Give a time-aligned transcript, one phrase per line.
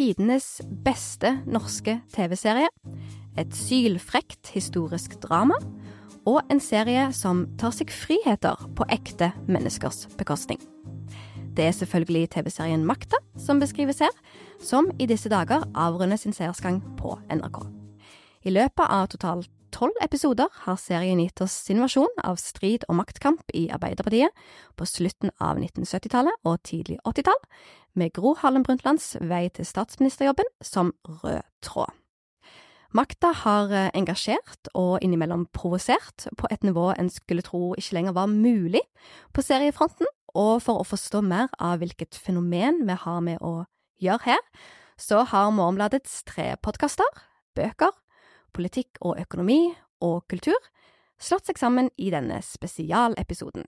[0.00, 2.70] tidenes beste norske TV-serie,
[3.36, 5.58] et sylfrekt historisk drama
[6.28, 10.60] og en serie som tar seg friheter på ekte menneskers bekostning.
[11.52, 14.14] Det er selvfølgelig TV-serien Makta som beskrives her,
[14.64, 17.60] som i disse dager avrunder sin seersgang på NRK.
[18.48, 22.98] I løpet av totalt tolv episoder har serien gitt oss sin versjon av strid og
[23.00, 24.34] maktkamp i Arbeiderpartiet
[24.78, 27.40] på slutten av 1970-tallet og tidlig 80-tall,
[27.98, 31.90] med Gro Harlem Brundtlands vei til statsministerjobben som rød tråd.
[32.90, 38.16] Makta har eh, engasjert og innimellom provosert på et nivå en skulle tro ikke lenger
[38.16, 38.82] var mulig
[39.34, 43.64] på seriefronten, og for å forstå mer av hvilket fenomen vi har med å
[44.02, 44.42] gjøre her,
[44.98, 47.06] så har Mormbladets tre podkaster,
[47.54, 47.94] bøker,
[48.54, 49.72] politikk og økonomi
[50.04, 50.58] og kultur
[51.20, 53.66] slått seg sammen i denne spesialepisoden.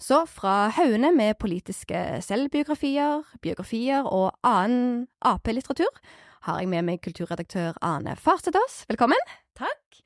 [0.00, 6.02] Så fra haugene med politiske selvbiografier, biografier og annen Ap-litteratur
[6.46, 8.84] har jeg med meg kulturredaktør Ane Farsedås.
[8.90, 9.20] Velkommen.
[9.58, 10.00] Takk.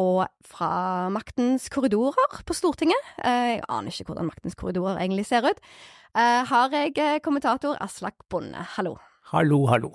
[0.00, 5.44] Og fra Maktens korridorer på Stortinget, eh, jeg aner ikke hvordan Maktens korridorer egentlig ser
[5.44, 5.60] ut,
[6.16, 8.64] eh, har jeg eh, kommentator Aslak Bonde.
[8.76, 8.96] Hallo.
[9.30, 9.92] Hallo, hallo.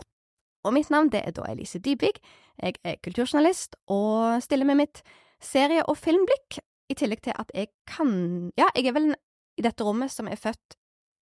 [0.64, 2.22] Og mitt navn det er da Elise Dybvig.
[2.62, 5.04] Jeg er kulturjournalist og stiller med mitt
[5.44, 9.16] serie- og filmblikk, i tillegg til at jeg kan Ja, jeg er vel
[9.58, 10.76] i dette rommet som er født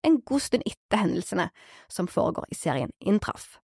[0.03, 1.51] en god stund etter hendelsene
[1.89, 3.61] som foregår i serien inntraff.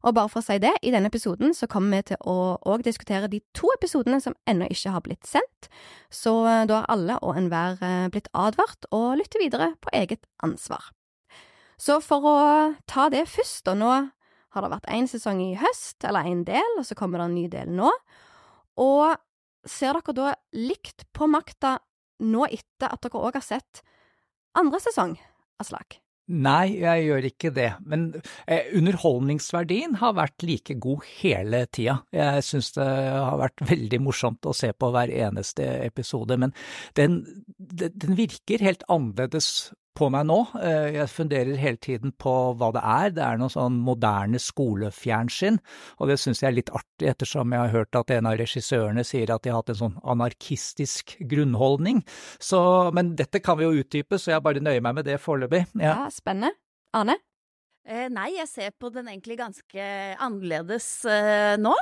[0.00, 2.84] Og bare for å si det, i denne episoden så kommer vi til å òg
[2.86, 5.68] diskutere de to episodene som ennå ikke har blitt sendt,
[6.08, 10.24] så eh, da har alle og enhver eh, blitt advart og lytter videre på eget
[10.42, 10.88] ansvar.
[11.80, 12.38] Så for å
[12.88, 13.92] ta det først, og nå
[14.54, 17.38] har det vært én sesong i høst, eller en del, og så kommer det en
[17.38, 17.90] ny del nå.
[18.82, 19.16] Og
[19.68, 21.78] ser dere da likt på makta
[22.24, 23.82] nå etter at dere òg har sett
[24.58, 25.16] andre sesong,
[25.60, 26.00] Aslak?
[26.30, 28.04] Nei, jeg gjør ikke det, men
[28.46, 31.96] eh, underholdningsverdien har vært like god hele tida.
[32.14, 36.54] Jeg syns det har vært veldig morsomt å se på hver eneste episode, men
[36.98, 37.24] den,
[37.58, 40.38] den virker helt annerledes på meg nå.
[40.62, 43.14] Eh, jeg funderer hele tiden på hva det er.
[43.16, 45.60] Det er noe sånn moderne skolefjernsyn,
[45.98, 49.04] og det syns jeg er litt artig ettersom jeg har hørt at en av regissørene
[49.06, 52.04] sier at de har hatt en sånn anarkistisk grunnholdning.
[52.42, 52.60] Så,
[52.96, 55.66] men dette kan vi jo utdype, så jeg bare nøyer meg med det foreløpig.
[55.74, 55.96] Ja.
[56.04, 56.54] ja, spennende.
[56.96, 57.20] Ane?
[57.90, 59.86] Eh, nei, jeg ser på den egentlig ganske
[60.22, 61.74] annerledes eh, nå.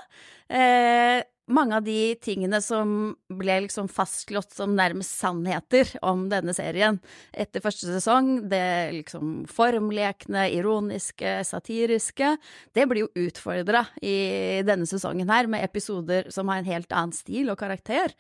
[0.48, 2.90] Eh, mange av de tingene som
[3.32, 6.98] ble liksom fastslått som nærmest sannheter om denne serien
[7.32, 8.60] etter første sesong, det
[8.98, 12.34] liksom formlekne, ironiske, satiriske,
[12.76, 17.16] det blir jo utfordra i denne sesongen her, med episoder som har en helt annen
[17.16, 18.12] stil og karakter.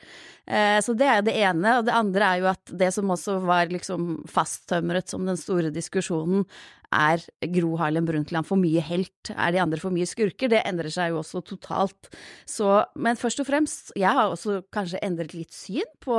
[0.48, 1.74] Så det er det ene.
[1.76, 5.68] Og det andre er jo at det som også var liksom fasttømret som den store
[5.74, 6.48] diskusjonen,
[6.94, 7.22] er
[7.52, 9.30] Gro Harlem Brundtland for mye helt?
[9.34, 10.50] Er de andre for mye skurker?
[10.52, 12.10] Det endrer seg jo også totalt.
[12.48, 16.16] Så, men først og fremst, jeg har også kanskje endret litt syn på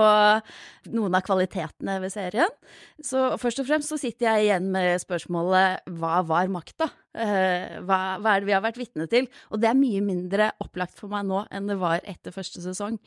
[0.93, 2.57] noen av kvalitetene ved serien.
[3.01, 6.91] Så først og fremst så sitter jeg igjen med spørsmålet hva var makta?
[7.09, 9.25] Uh, hva, hva, er det vi har vært vitne til?
[9.49, 12.99] Og det er mye mindre opplagt for meg nå enn det var etter første sesong.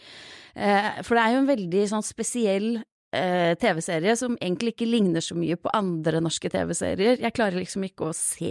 [0.59, 2.83] Uh, for det er jo en veldig sånn spesiell
[3.17, 7.21] eh, TV-serie som egentlig ikke ligner så mye på andre norske TV-serier.
[7.23, 8.51] Jeg klarer liksom ikke å se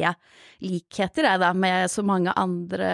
[0.64, 2.92] likheter, jeg, da, med så mange andre,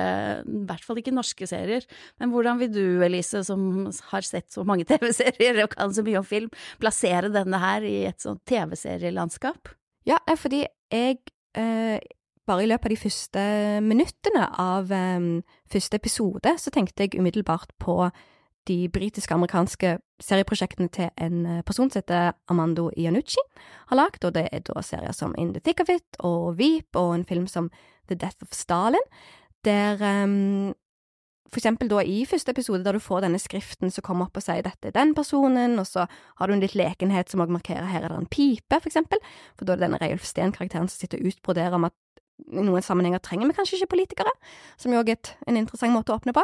[0.47, 1.88] i hvert fall ikke norske serier.
[2.22, 6.22] Men hvordan vil du, Elise, som har sett så mange TV-serier og kan så mye
[6.22, 6.51] om film,
[6.81, 9.73] plassere denne her i et sånt TV-serielandskap?
[10.07, 10.63] Ja, fordi
[10.94, 11.19] jeg
[11.59, 12.00] eh,
[12.47, 13.44] bare i løpet av de første
[13.83, 15.29] minuttene av um,
[15.72, 18.00] første episode, så tenkte jeg umiddelbart på
[18.67, 23.44] de britiske-amerikanske serieprosjektene til en eh, person som heter Amando Iannucci
[23.91, 26.97] har lagd, og det er da serier som In the Thick of It og Veep
[27.00, 27.72] og en film som
[28.09, 29.07] The Death of Stalin,
[29.66, 30.73] der um,
[31.47, 34.44] for eksempel da i første episode, der du får denne skriften som kommer opp og
[34.44, 37.88] sier dette er den personen, og så har du en litt lekenhet som også markerer
[37.88, 39.21] her er det en pipe, for eksempel,
[39.56, 41.95] for da er det denne Reiulf Steen-karakteren som sitter og utbroderer om at
[42.45, 44.31] i noen sammenhenger trenger vi kanskje ikke politikere,
[44.80, 45.18] som jo er
[45.48, 46.44] en interessant måte å åpne på.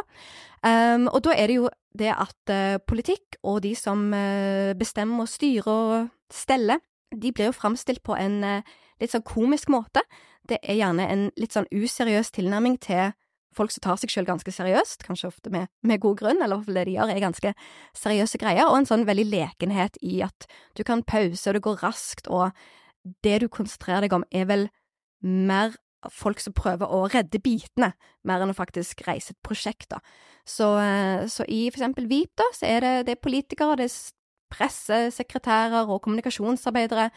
[0.66, 5.24] Um, og da er det jo det at uh, politikk og de som uh, bestemmer
[5.24, 6.82] og styrer og steller,
[7.14, 10.02] de blir jo framstilt på en uh, litt sånn komisk måte.
[10.44, 13.14] Det er gjerne en litt sånn useriøs tilnærming til
[13.54, 16.80] folk som tar seg selv ganske seriøst, kanskje ofte med, med god grunn, eller iallfall
[16.80, 17.52] det de gjør er ganske
[17.96, 21.84] seriøse greier, og en sånn veldig lekenhet i at du kan pause, og det går
[21.84, 22.50] raskt, og
[23.22, 24.66] det du konsentrerer deg om er vel
[25.24, 25.76] mer
[26.12, 27.92] folk som prøver å redde bitene,
[28.24, 30.00] mer enn å faktisk reise et prosjekt, da.
[30.44, 33.88] Så, eh, så i for eksempel VIP, da, så er det, det er politikere, det
[33.88, 33.96] er
[34.54, 37.08] pressesekretærer og kommunikasjonsarbeidere.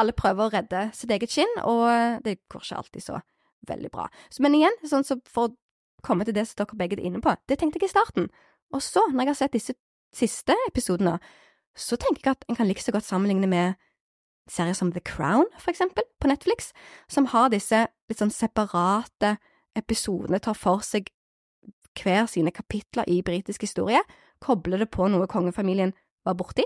[0.00, 3.20] Alle prøver å redde sitt eget skinn, og det går ikke alltid så
[3.68, 4.08] veldig bra.
[4.30, 5.54] Så, men igjen, sånn så for å
[6.02, 8.28] komme til det som dere begge er inne på, det tenkte jeg i starten.
[8.74, 9.76] Og så, når jeg har sett disse
[10.16, 11.18] siste episodene,
[11.78, 13.78] så tenker jeg at en kan like så godt sammenligne med
[14.50, 16.72] serier som The Crown, for eksempel, på Netflix,
[17.08, 19.36] som har disse litt sånn separate
[19.78, 21.10] episodene, tar for seg
[21.98, 24.00] hver sine kapitler i britisk historie,
[24.42, 25.92] kobler det på noe kongefamilien
[26.26, 26.64] var borti,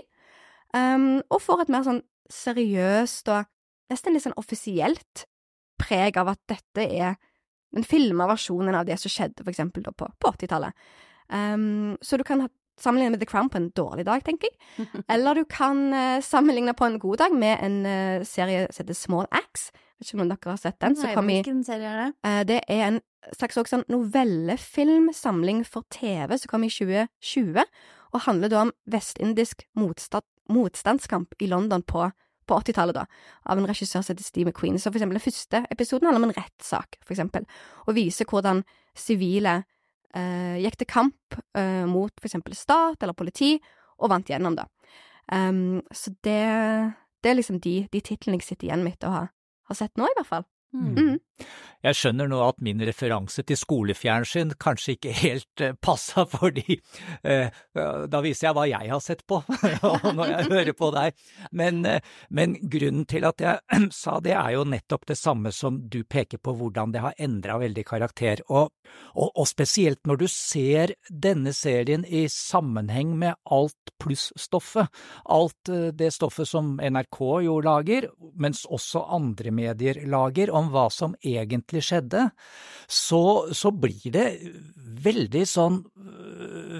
[0.73, 3.47] um, og får et mer sånn seriøst og
[3.91, 5.27] nesten litt sånn offisielt
[5.79, 7.17] preg av at dette er
[7.75, 10.75] den filma versjonen av det som skjedde for eksempel da på, på 80-tallet.
[11.27, 12.47] Um, så du kan
[12.81, 14.87] sammenligne med The Crown på en dårlig dag, tenker jeg.
[15.13, 18.97] Eller du kan uh, sammenligne på en god dag med en uh, serie som heter
[18.97, 19.73] Small Axe.
[19.97, 20.97] Vet ikke om dere har sett den.
[21.01, 22.09] Nei, hvilken serie er det?
[22.21, 22.99] Uh, det er en
[23.35, 27.65] slags sånn novellefilmsamling for TV som kom i 2020,
[28.13, 32.05] og handler da om vestindisk motstand, motstandskamp i London på,
[32.47, 33.07] på 80-tallet, da,
[33.51, 34.77] av en regissør som heter Steve McQueen.
[34.79, 37.49] Så for eksempel den første episoden handler om en rettssak, for eksempel,
[37.85, 38.63] og viser hvordan
[38.97, 39.63] sivile
[40.63, 43.55] gikk til kamp eh, mot for eksempel stat eller politi,
[43.97, 44.67] og vant gjennom, da.
[45.27, 46.39] Um, så det,
[47.19, 49.23] det, er liksom de, de titlene jeg sitter igjen med etter å ha,
[49.67, 50.45] ha sett nå, i hvert fall.
[50.77, 50.97] Mm.
[50.97, 51.47] Mm.
[51.85, 56.79] Jeg skjønner nå at min referanse til skolefjernsyn kanskje ikke helt passa, fordi
[57.21, 57.53] eh,
[58.13, 59.43] da viser jeg hva jeg har sett på
[60.17, 61.17] når jeg hører på deg.
[61.57, 61.99] Men, uh,
[62.33, 66.41] men, grunnen til at jeg sa det, er jo nettopp det samme som du peker
[66.41, 68.41] på, hvordan det har endra veldig karakter.
[68.49, 68.73] Og,
[69.13, 74.89] og, og, spesielt når du ser denne serien i sammenheng med alt pluss-stoffet.
[75.33, 78.09] Alt det stoffet som NRK jo lager,
[78.39, 82.29] mens også andre medier lager, om hva som egentlig skjedde,
[82.87, 83.23] så,
[83.55, 84.27] så blir det
[85.03, 85.81] veldig sånn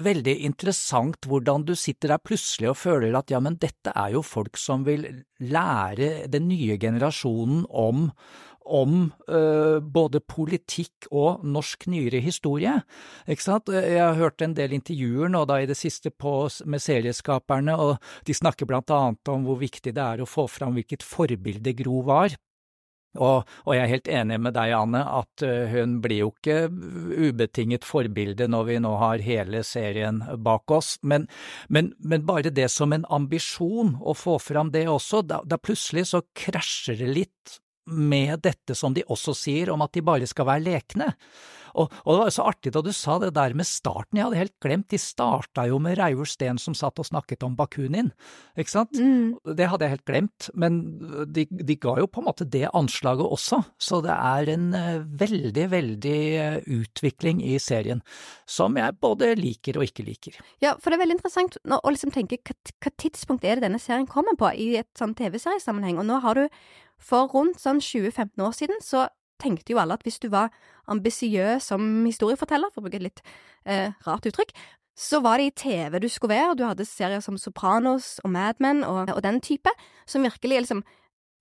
[0.04, 4.24] veldig interessant hvordan du sitter der plutselig og føler at ja, men dette er jo
[4.24, 5.06] folk som vil
[5.42, 8.08] lære den nye generasjonen om
[8.68, 12.74] om uh, både politikk og norsk nyere historie.
[13.24, 13.70] Ikke sant?
[13.72, 16.34] Jeg har hørt en del intervjuer nå da i det siste på,
[16.68, 17.96] med serieskaperne, og
[18.28, 22.02] de snakker blant annet om hvor viktig det er å få fram hvilket forbilde Gro
[22.10, 22.36] var.
[23.18, 26.58] Og, og, jeg er helt enig med deg, Anne, at eh, hun blir jo ikke
[27.28, 31.28] ubetinget forbilde når vi nå har hele serien bak oss, men,
[31.68, 36.08] men, men bare det som en ambisjon å få fram det også, da, da plutselig
[36.12, 40.48] så krasjer det litt med dette som de også sier om at de bare skal
[40.48, 41.12] være lekne.
[41.78, 44.26] Og, og, det var jo så artig da du sa det der med starten, jeg
[44.26, 48.10] hadde helt glemt, de starta jo med Reivor Steen som satt og snakket om Bakunin,
[48.58, 48.98] ikke sant?
[48.98, 49.36] Mm.
[49.58, 50.80] Det hadde jeg helt glemt, men
[51.28, 55.04] de, de, ga jo på en måte det anslaget også, så det er en uh,
[55.20, 58.02] veldig, veldig uh, utvikling i serien
[58.48, 60.40] som jeg både liker og ikke liker.
[60.64, 63.82] Ja, for det er veldig interessant å liksom tenke hva, hva tidspunkt er det denne
[63.82, 66.46] serien kommer på i et sånn TV-seriesammenheng, og nå har du
[66.98, 69.06] for rundt sånn 20-15 år siden så
[69.38, 70.50] tenkte jo alle at hvis du var
[70.90, 73.22] ambisiøs som historieforteller, for å bruke et litt
[73.68, 74.54] eh, rart uttrykk,
[74.98, 78.32] så var det i TV du skulle være, og du hadde serier som Sopranos og
[78.34, 79.70] Mad Men og, og den type,
[80.10, 80.82] som virkelig liksom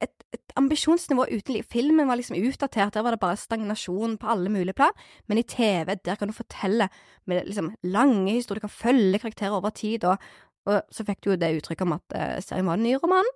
[0.04, 1.66] et, et ambisjonsnivå uten liv.
[1.66, 4.94] Filmen var liksom utdatert, der var det bare stagnasjon på alle mulige plan,
[5.26, 6.90] men i TV, der kan du fortelle
[7.26, 10.22] med liksom lange historier, du kan følge karakterer over tid, og,
[10.70, 13.34] og så fikk du jo det uttrykket om at uh, serien var den nye romanen.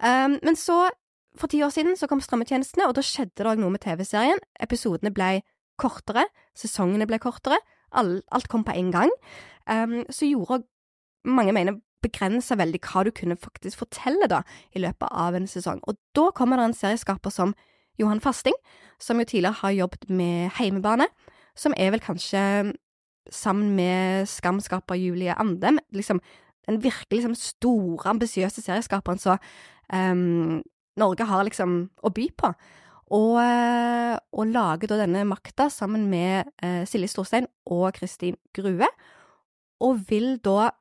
[0.00, 0.86] Um, men så
[1.40, 4.40] for ti år siden så kom strømmetjenestene, og da skjedde det òg noe med TV-serien.
[4.62, 5.40] Episodene ble
[5.78, 6.26] kortere,
[6.58, 7.60] sesongene ble kortere,
[7.96, 9.12] alt, kom på en gang.
[9.70, 10.64] Um, så gjorde
[11.28, 14.42] mange mener begrensa veldig hva du kunne faktisk fortelle da,
[14.74, 15.80] i løpet av en sesong.
[15.88, 17.54] Og da kommer det en serieskaper som
[17.98, 18.54] Johan Fasting,
[19.02, 21.08] som jo tidligere har jobbet med Heimebane,
[21.58, 22.74] som er vel kanskje,
[23.30, 26.22] sammen med Skamskaper Julie Andem, liksom
[26.68, 29.36] den virkelig liksom, store, ambisiøse serieskaperen som
[29.92, 30.62] um,
[31.00, 32.52] Norge har liksom å by på.
[33.14, 38.88] Og, eh, og lager da denne makta sammen med eh, Silje Storstein og Kristin Grue,
[39.80, 40.74] og vil da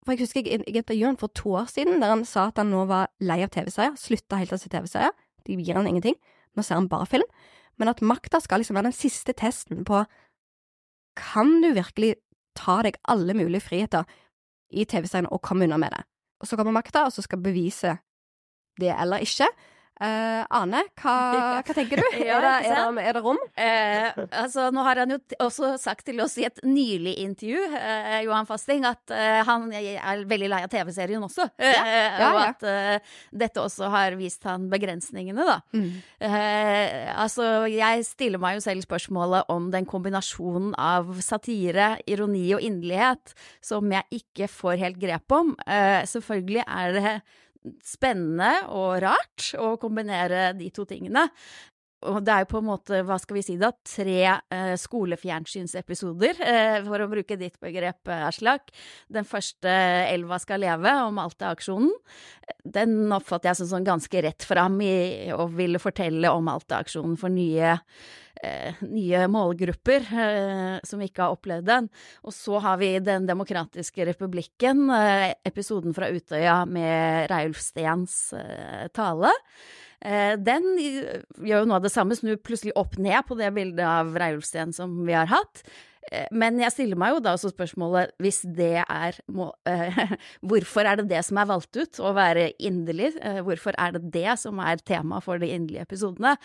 [0.00, 2.56] For jeg husker jeg, jeg intervjuet han for to år siden, der han sa at
[2.56, 5.12] han nå var lei av TV-serier, slutta helt å se TV-serier,
[5.44, 6.16] de gir han ingenting,
[6.56, 7.28] nå ser han bare film,
[7.76, 10.00] men at makta skal liksom være den siste testen på
[11.20, 12.14] kan du virkelig
[12.56, 14.08] ta deg alle mulige friheter
[14.72, 16.00] i TV-serien og komme unna med det?
[16.40, 17.98] Og så kommer makta, og så skal bevise
[18.80, 19.48] det eller ikke.
[20.00, 21.14] Uh, Ane, hva,
[21.60, 22.04] hva, tenker du?
[22.24, 23.40] ja, er, det, er, det, er, det, rom?
[23.52, 28.14] Uh, altså, nå har han jo også sagt til oss i et nylig intervju, uh,
[28.24, 29.12] Johan Fasting, at
[29.44, 31.44] han er veldig lei av TV-serien også.
[31.60, 32.30] Ja, ja, ja.
[32.30, 32.64] Og at
[33.42, 35.58] dette også har vist han begrensningene, da.
[35.76, 35.90] Mm.
[37.20, 43.34] altså, jeg stiller meg jo selv spørsmålet om den kombinasjonen av satire, ironi og inderlighet
[43.64, 45.52] som jeg ikke får helt grep om.
[46.08, 47.14] selvfølgelig er det
[47.84, 51.26] spennende og rart å kombinere de to tingene.
[52.08, 56.40] Og det er jo på en måte, hva skal vi si da, tre eh, skolefjernsynsepisoder,
[56.46, 58.72] eh, for å bruke ditt begrep, Aslak.
[59.12, 61.92] Den første, 'Elva skal leve', om Alta-aksjonen,
[62.64, 67.28] den oppfatter jeg som sånn ganske rett fram i å ville fortelle om Alta-aksjonen for
[67.28, 67.78] nye
[68.42, 71.88] Eh, nye målgrupper eh, som ikke har opplevd den.
[72.24, 78.88] Og så har vi Den demokratiske republikken, eh, episoden fra Utøya med Reiulf Steens eh,
[78.96, 79.28] tale.
[80.00, 83.84] Eh, den gjør jo noe av det samme, snur plutselig opp ned på det bildet
[83.84, 85.64] av Reiulf som vi har hatt.
[86.08, 90.14] Eh, men jeg stiller meg jo da også spørsmålet, hvis det er må, eh,
[90.48, 93.12] Hvorfor er det det som er valgt ut, å være inderlig?
[93.20, 96.36] Eh, hvorfor er det det som er tema for de inderlige episodene?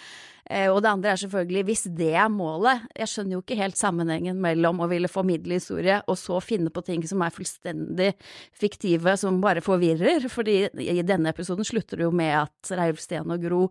[0.50, 3.80] Eh, og det andre er selvfølgelig, hvis det er målet Jeg skjønner jo ikke helt
[3.80, 8.12] sammenhengen mellom å ville formidle historie og så finne på ting som er fullstendig
[8.54, 10.28] fiktive, som bare forvirrer.
[10.30, 13.64] fordi i denne episoden slutter det jo med at Reiulf Steen og Gro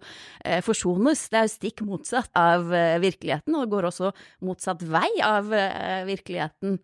[0.65, 1.29] forsones.
[1.31, 2.67] Det er jo stikk motsatt av
[3.03, 4.11] virkeligheten, og det går også
[4.45, 5.74] motsatt vei av Eh,
[6.07, 6.81] virkeligheten.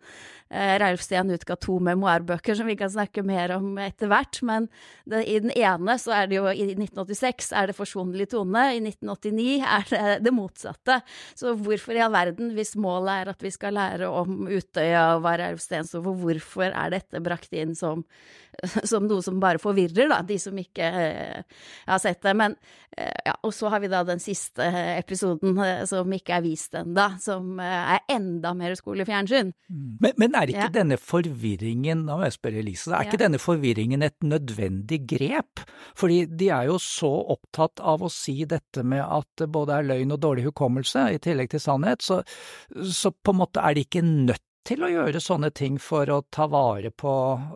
[0.51, 4.65] Eh, Reiulf Steen utga to memoarbøker som vi kan snakke mer om etter hvert, men
[5.07, 8.81] det, i den ene så er det jo i 1986 er det forsonlig tone, i
[8.83, 10.99] 1989 er det det motsatte.
[11.39, 15.23] Så hvorfor i all verden, hvis målet er at vi skal lære om Utøya og
[15.23, 18.03] hva Reilf Steen sto for, hvorfor er dette brakt inn som,
[18.91, 22.35] som noe som bare forvirrer, da, de som ikke eh, har sett det.
[22.35, 22.57] Men
[22.97, 24.67] eh, ja, og så har vi da den siste
[24.97, 29.55] episoden eh, som ikke er vist ennå, som er enda mer skolefjernsyn.
[29.71, 29.89] Mm.
[30.03, 30.73] Men, men, er ikke ja.
[30.75, 35.63] denne forvirringen, nå må jeg spørre Elise, er ikke denne forvirringen et nødvendig grep?
[35.97, 39.89] Fordi de er jo så opptatt av å si dette med at det både er
[39.89, 42.21] løgn og dårlig hukommelse, i tillegg til sannhet, så,
[42.69, 46.21] så på en måte er de ikke nødt til å gjøre sånne ting for å
[46.33, 47.13] ta vare på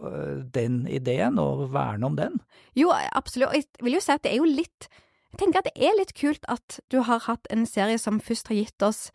[0.10, 2.39] øh, den ideen og verne om den?
[2.77, 4.89] Jo, absolutt, og jeg vil jo si at det er jo litt
[5.36, 8.48] Jeg tenker at det er litt kult at du har hatt en serie som først
[8.48, 9.10] har gitt oss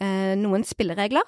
[0.00, 1.26] eh, noen spilleregler,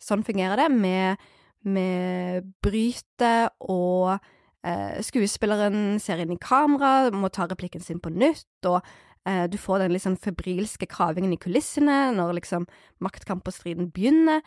[0.00, 1.20] Sånn fungerer det, med,
[1.68, 4.16] med bryte og
[4.64, 8.80] eh, skuespilleren ser inn i kamera, må ta replikken sin på nytt, og
[9.28, 12.66] eh, du får den sånn febrilske kravingen i kulissene når liksom
[13.04, 14.42] maktkamp og striden begynner.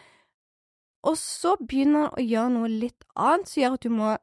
[1.04, 4.14] Og så begynner han å gjøre noe litt annet som gjør at du må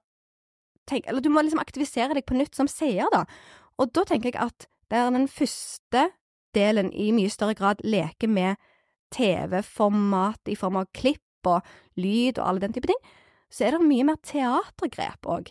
[0.89, 3.27] tenke Eller du må liksom aktivisere deg på nytt som seer, da.
[3.79, 6.09] Og da tenker jeg at det er den første
[6.57, 8.59] delen i mye større grad leker med
[9.14, 11.64] TV-format i form av klipp og
[12.00, 13.00] lyd og alle den type ting,
[13.50, 15.50] så er det mye mer teatergrep òg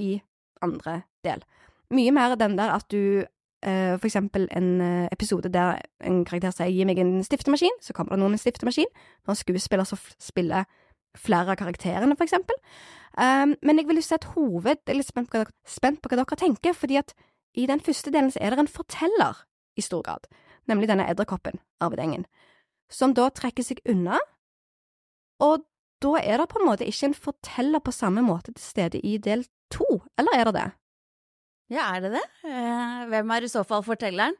[0.00, 0.20] i
[0.62, 1.42] andre del.
[1.90, 6.54] Mye mer den der at du uh, for eksempel en eh, episode der en karakter
[6.54, 8.92] sier 'gi meg en stiftemaskin', så kommer det noen med stiftemaskin.
[9.26, 10.64] Når en skuespiller så spiller
[11.16, 12.54] flere av karakterene, for eksempel.
[13.18, 16.00] Um, men jeg vil jo si et hoved Jeg er litt spent på, dere, spent
[16.00, 17.12] på, hva dere tenker, fordi at
[17.54, 19.42] i den første delen så er det en forteller
[19.76, 20.30] i stor grad,
[20.68, 22.26] nemlig denne edderkoppen, Arvid Engen
[22.92, 24.18] som da trekker seg unna,
[25.40, 25.64] og
[26.00, 29.16] da er det på en måte ikke en forteller på samme måte til stede i
[29.22, 29.86] del to,
[30.18, 30.68] eller er det det?
[31.70, 32.24] Ja, er det det?
[32.48, 34.34] Eh, hvem er i så fall fortelleren?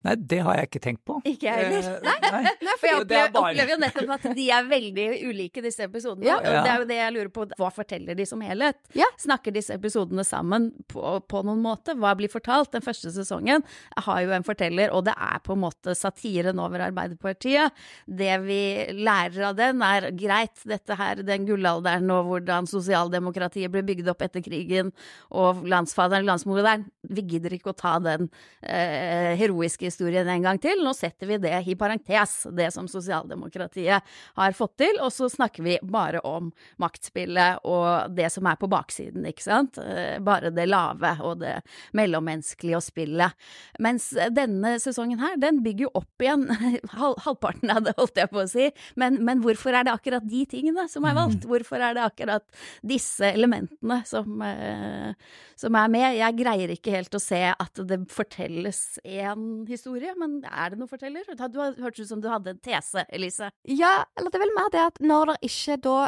[0.00, 1.18] Nei, det har jeg ikke tenkt på.
[1.28, 1.88] Ikke jeg heller.
[1.98, 2.52] Eh, nei.
[2.64, 3.50] Nei, for jeg opplever, bare...
[3.50, 6.24] opplever, jo nettopp at de er veldig ulike, disse episodene.
[6.24, 6.38] Ja.
[6.40, 8.78] Og det er jo det jeg lurer på, hva forteller de som helhet?
[8.96, 9.08] Ja.
[9.20, 11.92] Snakker disse episodene sammen på, på, noen måte?
[12.00, 12.72] Hva blir fortalt?
[12.72, 13.66] Den første sesongen
[14.06, 17.76] har jo en forteller, og det er på en måte satiren over Arbeiderpartiet.
[18.06, 18.62] Det vi
[18.96, 24.24] lærer av den, er greit, dette her, den gullalderen og hvordan sosialdemokratiet ble bygd opp
[24.24, 24.94] etter krigen,
[25.28, 28.30] og landsfaderen, landsmoderen, vi gidder ikke å ta den
[28.64, 30.80] eh, heroiske historien en gang til.
[30.84, 34.06] Nå setter vi det i parentes, det som sosialdemokratiet
[34.38, 38.70] har fått til, og så snakker vi bare om maktspillet og det som er på
[38.70, 39.78] baksiden, ikke sant.
[39.82, 41.58] Eh, bare det lave og det
[41.96, 43.36] mellommenneskelige og spillet.
[43.82, 46.46] Mens denne sesongen her, den bygger jo opp igjen
[47.00, 48.70] halvparten av det, holdt jeg på å si.
[49.00, 51.46] Men, men, hvorfor er det akkurat de tingene som er valgt?
[51.48, 52.44] Hvorfor er det akkurat
[52.86, 55.14] disse elementene som, eh,
[55.58, 56.08] som er med?
[56.20, 60.78] Jeg greier ikke helt å se at det fortelles en historie historie, men er det
[60.80, 61.26] noen forteller?
[61.40, 63.50] Du har hørtes ut som du hadde en tese, Elise.
[63.64, 65.98] Ja, eller det er vel mer det at når det ikke da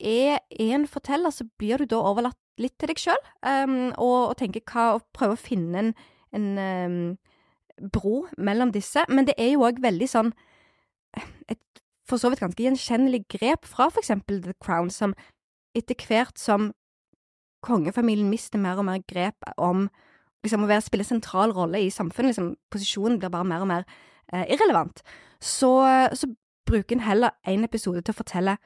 [0.00, 4.36] er en forteller, så blir du da overlatt litt til deg sjøl, um, og, og
[4.40, 5.92] tenker hva, og prøver å finne en,
[6.36, 7.02] en um,
[7.94, 9.06] bro mellom disse.
[9.08, 10.34] Men det er jo òg veldig sånn
[11.50, 11.60] et
[12.10, 15.14] for så vidt ganske gjenkjennelig grep fra for eksempel The Crown, som
[15.78, 16.72] etter hvert som
[17.64, 19.88] kongefamilien mister mer og mer grep om
[20.44, 23.86] liksom, å være, spille sentral rolle i samfunnet, liksom, posisjonen blir bare mer og mer
[24.32, 25.02] eh, irrelevant,
[25.40, 25.72] så,
[26.14, 26.28] så
[26.68, 28.56] bruker en heller en episode til å fortelle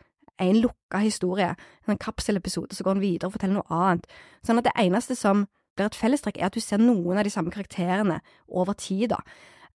[0.42, 1.52] en lukka historie,
[1.88, 4.08] en kapselepisode, så går en videre og forteller noe annet.
[4.46, 7.32] Sånn at det eneste som blir et fellestrekk, er at du ser noen av de
[7.34, 9.20] samme karakterene over tid, da.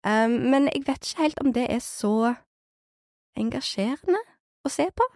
[0.06, 2.34] Um, men jeg vet ikke helt om det er så
[3.38, 4.22] engasjerende
[4.66, 5.08] å se på.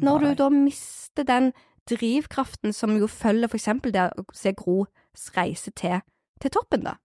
[0.00, 0.32] Når Nei.
[0.32, 1.52] du da mister den
[1.88, 4.88] drivkraften som jo følger for eksempel det å se Gros
[5.36, 6.00] reise til,
[6.40, 6.96] til toppen, da.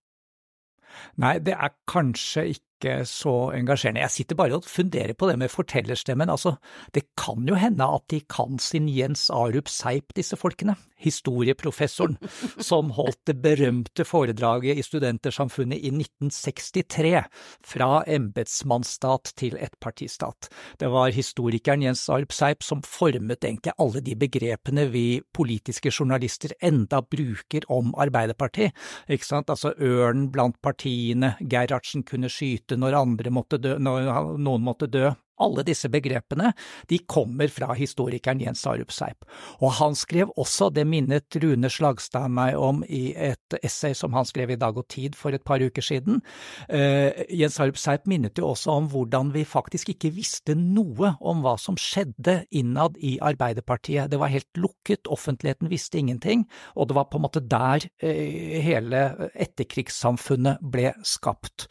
[1.19, 2.66] Nei, det er kanskje ikke
[3.09, 4.01] så engasjerende.
[4.01, 6.29] Jeg sitter bare og funderer på det med fortellerstemmen.
[6.29, 6.55] Altså,
[6.93, 10.75] det kan jo hende at de kan sin Jens Arup Seip, disse folkene.
[10.97, 12.17] Historieprofessoren
[12.69, 17.23] som holdt det berømte foredraget i Studentersamfunnet i 1963,
[17.61, 20.49] fra embetsmannsstat til ettpartistat.
[20.79, 26.55] Det var historikeren Jens Arup Seip som formet egentlig alle de begrepene vi politiske journalister
[26.65, 28.73] enda bruker om Arbeiderpartiet.
[29.09, 29.49] Ikke sant?
[29.53, 35.13] Altså ørnen blant partiene, Gerhardsen kunne skyte når andre måtte dø, når noen måtte dø.
[35.37, 36.51] Alle disse begrepene
[36.89, 39.25] de kommer fra historikeren Jens Arup Seip,
[39.61, 44.25] og han skrev også, det minnet Rune Slagstad meg om i et essay som han
[44.25, 46.23] skrev i Dag og Tid for et par uker siden.
[46.71, 51.45] Uh, Jens Arup Seip minnet jo også om hvordan vi faktisk ikke visste noe om
[51.45, 54.09] hva som skjedde innad i Arbeiderpartiet.
[54.09, 58.59] Det var helt lukket, offentligheten visste ingenting, og det var på en måte der uh,
[58.67, 59.07] hele
[59.37, 61.69] etterkrigssamfunnet ble skapt.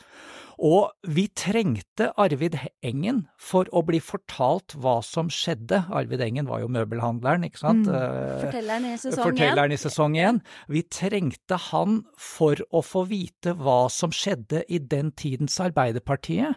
[0.57, 5.83] Og vi trengte Arvid Engen for å bli fortalt hva som skjedde.
[5.93, 7.91] Arvid Engen var jo møbelhandleren, ikke sant?
[7.91, 8.45] Mm.
[8.47, 9.23] Fortelleren i sesong.
[9.31, 10.41] Fortelleren i sesong én.
[10.73, 16.57] Vi trengte han for å få vite hva som skjedde i den tidens Arbeiderpartiet.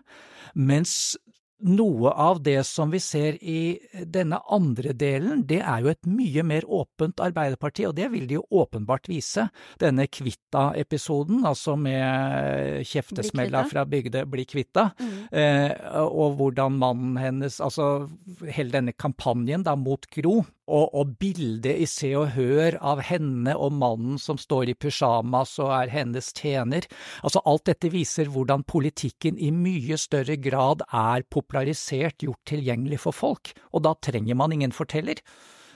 [0.56, 1.18] Mens
[1.60, 6.44] noe av det som vi ser i denne andre delen, det er jo et mye
[6.48, 9.50] mer åpent Arbeiderparti, og det vil de jo åpenbart vise.
[9.82, 15.18] Denne Kvitta-episoden, altså med kjeftesmella fra Bygde bli kvitta, mm.
[15.32, 15.74] eh,
[16.06, 18.08] og hvordan mannen hennes, altså
[18.48, 20.40] hele denne kampanjen da mot Gro,
[20.70, 25.58] og, og bildet i Se og Hør av henne og mannen som står i pysjamas
[25.64, 26.88] og er hennes tjener.
[27.26, 33.16] Altså alt dette viser hvordan politikken i mye større grad er popularisert, gjort tilgjengelig for
[33.16, 35.24] folk, og da trenger man ingen forteller.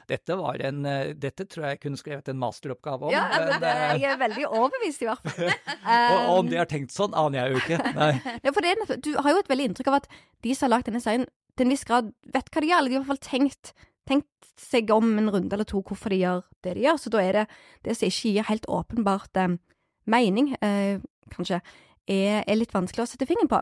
[0.08, 0.84] Dette, var en,
[1.16, 3.14] dette tror jeg jeg kunne skrevet en masteroppgave om.
[3.14, 3.64] Ja, men,
[4.02, 5.54] jeg er veldig overbevist, i hvert fall.
[6.12, 7.94] og om de har tenkt sånn, aner jeg jo ikke.
[7.96, 8.10] Nei.
[8.44, 10.12] Ja, for det, du har jo et veldig inntrykk av at
[10.44, 12.92] de som har lagd denne serien, til en viss grad vet hva de gjør, eller
[12.92, 13.74] de har i hvert fall tenkt
[14.10, 14.28] tenkt
[14.60, 17.00] seg om en runde eller to hvorfor de gjør det de gjør.
[17.02, 17.46] Så da er det
[17.86, 19.58] det som ikke gir helt åpenbart eh,
[20.06, 21.00] mening, eh,
[21.34, 21.62] kanskje,
[22.08, 23.62] er, er, litt vanskelig å sette fingeren på.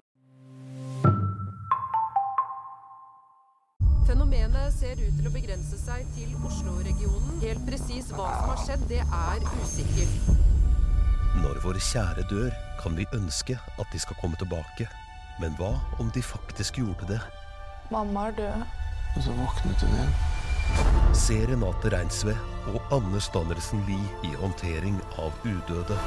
[4.10, 7.38] Fenomenet ser ut til å begrense seg til Oslo-regionen.
[7.45, 10.32] Helt presis hva som har skjedd, det er usikkert.
[11.41, 12.51] Når våre kjære dør,
[12.82, 14.89] kan vi ønske at de skal komme tilbake.
[15.39, 17.21] Men hva om de faktisk gjorde det?
[17.93, 18.65] Mamma er død.
[19.15, 20.13] Og så våknet hun igjen.
[21.17, 22.36] Se Renate Reinsve
[22.71, 25.97] og Anne Danielsen Lie i håndtering av udøde.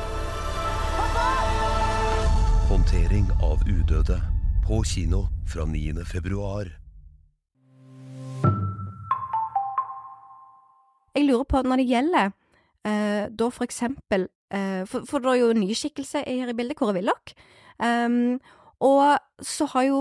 [2.71, 4.17] Håndtering av udøde
[4.65, 6.05] på kino fra 9.
[6.09, 6.71] februar.
[11.15, 12.33] Jeg lurer på, når det gjelder
[12.89, 16.57] eh, da for eksempel eh, for, for, det er jo en ny skikkelse her i
[16.57, 17.37] bildet, Kåre Willoch.
[17.79, 18.41] Um,
[18.81, 20.01] og så har jo,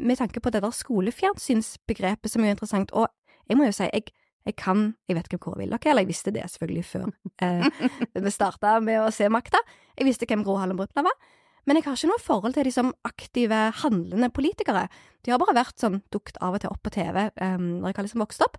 [0.00, 3.08] med tanke på det der skolefjernsynsbegrepet, som er interessant, og
[3.50, 4.12] jeg må jo si, jeg,
[4.46, 7.10] jeg kan Jeg vet hvem Kåre Willoch er, eller jeg visste det selvfølgelig før
[7.42, 7.66] eh,
[8.24, 9.60] vi starta med å se Makta.
[9.98, 11.36] Jeg visste hvem Gro Harlem Brundtland var.
[11.68, 14.86] Men jeg har ikke noe forhold til de som aktive, handlende politikere.
[15.24, 17.98] De har bare vært sånn dukt av og til opp på TV eh, når jeg
[17.98, 18.56] har liksom vokst opp.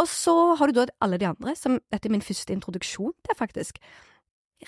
[0.00, 3.36] Og så har du da alle de andre, som dette er min første introduksjon til,
[3.36, 3.82] faktisk.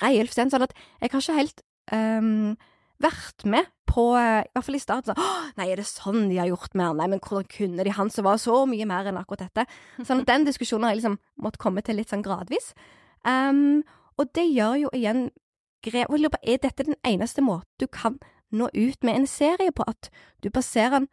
[0.03, 2.53] Reiulf Steen, sånn at jeg har ikke helt um,
[3.03, 6.49] vært med på, i hvert fall i starten, sånn Nei, er det sånn de har
[6.49, 6.95] gjort mer?
[6.97, 7.93] Nei, men hvordan kunne de?
[7.99, 9.67] Han som var så mye mer enn akkurat dette.
[10.09, 12.73] Sånn at den diskusjonen har jeg liksom måttet komme til litt sånn gradvis.
[13.29, 13.83] Um,
[14.17, 15.27] og det gjør jo igjen
[15.83, 18.19] grep og Er dette den eneste måten du kan
[18.55, 19.85] nå ut med en serie på?
[19.87, 20.09] At
[20.43, 21.09] du baserer den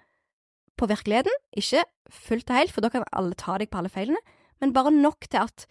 [0.80, 4.21] på virkeligheten, ikke fullt og helt, for da kan alle ta deg på alle feilene,
[4.62, 5.65] men bare nok til at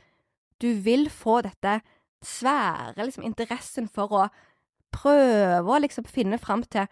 [0.60, 1.80] du vil få dette
[2.24, 4.26] svære liksom, interessen for å
[4.94, 6.88] prøve å liksom finne fram til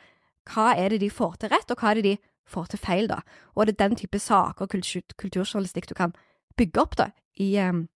[0.52, 3.09] hva er det de får til rett, og hva er det de får til feil,
[3.11, 3.20] da.
[3.54, 6.14] Og det er den type saker og kultur, kulturjournalistikk du kan
[6.59, 7.11] bygge opp da,
[7.42, 7.87] i, um,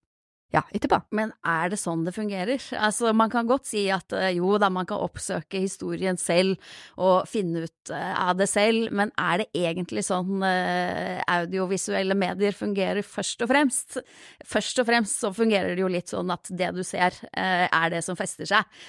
[0.51, 0.99] ja, etterpå.
[1.15, 2.59] Men er det sånn det fungerer?
[2.91, 6.59] Altså, man kan godt si at eh, jo da, man kan oppsøke historien selv
[6.99, 12.57] og finne ut uh, av det selv, men er det egentlig sånn uh, audiovisuelle medier
[12.57, 14.01] fungerer først og fremst?
[14.49, 18.01] Først og fremst så fungerer det jo litt sånn at det du ser, er det
[18.07, 18.81] som fester seg.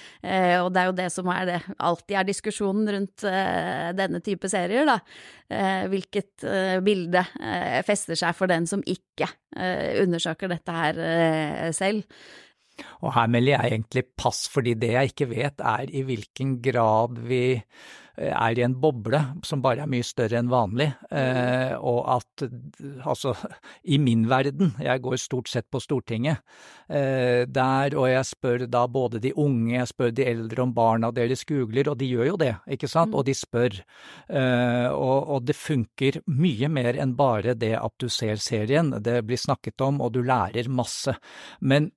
[0.62, 3.24] og det er jo det som er det alltid er diskusjonen rundt
[3.98, 4.98] denne type serier, da.
[5.92, 6.46] Hvilket
[6.84, 7.24] bilde
[7.86, 9.28] fester seg for den som ikke
[10.02, 12.04] undersøker dette her selv.
[13.04, 17.18] Og her melder jeg egentlig pass, fordi det jeg ikke vet er i hvilken grad
[17.28, 17.44] vi
[18.16, 22.44] er i en boble som bare er mye større enn vanlig, eh, og at
[23.08, 23.34] altså
[23.88, 26.42] i min verden, jeg går stort sett på Stortinget,
[26.88, 31.12] eh, der og jeg spør da både de unge, jeg spør de eldre om barna
[31.14, 33.80] deres googler, og de gjør jo det, ikke sant, og de spør,
[34.28, 39.22] eh, og, og det funker mye mer enn bare det at du ser serien, det
[39.26, 41.16] blir snakket om og du lærer masse,
[41.60, 41.90] men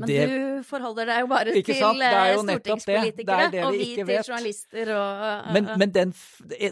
[0.00, 3.50] Men det, du forholder deg jo bare til er eh, jo stortingspolitikere, det.
[3.56, 6.14] Det og vi til journalister og uh, Men, uh, men den,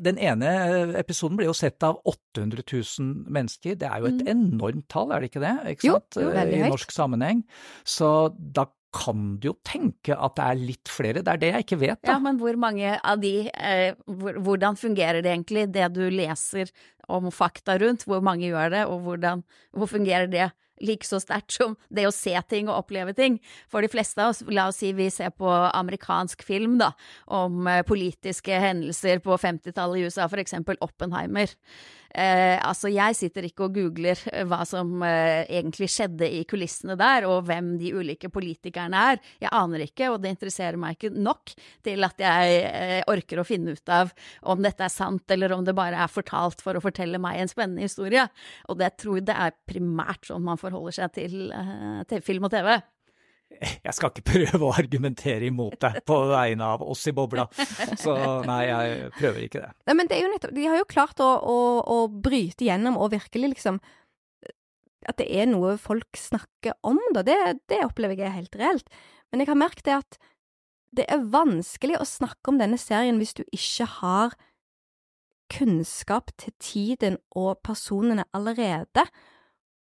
[0.04, 0.52] den ene
[1.00, 3.78] episoden ble jo sett av 800 000 mennesker.
[3.80, 5.56] Det er jo et enormt tall, er det ikke det?
[5.76, 5.90] Ikke Mm.
[5.90, 6.66] Jo, jo, veldig høyt.
[6.66, 7.42] I norsk sammenheng.
[7.84, 11.22] Så da kan du jo tenke at det er litt flere.
[11.24, 12.14] Det er det jeg ikke vet, da.
[12.14, 16.70] Ja, men hvor mange av de eh, Hvordan fungerer det egentlig, det du leser
[17.10, 18.06] om fakta rundt?
[18.08, 19.42] Hvor mange gjør det, og hvordan
[19.74, 23.40] Hvor fungerer det like så sterkt som det å se ting og oppleve ting?
[23.70, 26.92] For de fleste av oss, la oss si vi ser på amerikansk film, da,
[27.26, 31.52] om eh, politiske hendelser på 50-tallet i USA, for eksempel Oppenheimer.
[32.14, 36.94] Eh, altså, jeg sitter ikke og googler eh, hva som eh, egentlig skjedde i kulissene
[36.98, 39.20] der, og hvem de ulike politikerne er.
[39.42, 43.46] Jeg aner ikke, og det interesserer meg ikke nok til at jeg eh, orker å
[43.48, 44.14] finne ut av
[44.46, 47.50] om dette er sant, eller om det bare er fortalt for å fortelle meg en
[47.50, 48.28] spennende historie.
[48.70, 52.46] Og det tror jeg det er primært sånn man forholder seg til, eh, til film
[52.46, 52.76] og TV.
[53.86, 57.46] Jeg skal ikke prøve å argumentere imot deg på vegne av oss i bobla.
[58.00, 58.14] Så
[58.48, 59.72] nei, jeg prøver ikke det.
[59.88, 61.58] Nei, men det er jo nettopp De har jo klart å, å,
[61.94, 63.80] å bryte gjennom og virkelig liksom
[65.08, 67.24] At det er noe folk snakker om, da.
[67.26, 67.36] Det,
[67.72, 68.88] det opplever jeg er helt reelt.
[69.30, 70.18] Men jeg har merket det at
[70.94, 74.36] det er vanskelig å snakke om denne serien hvis du ikke har
[75.52, 79.04] kunnskap til tiden og personene allerede.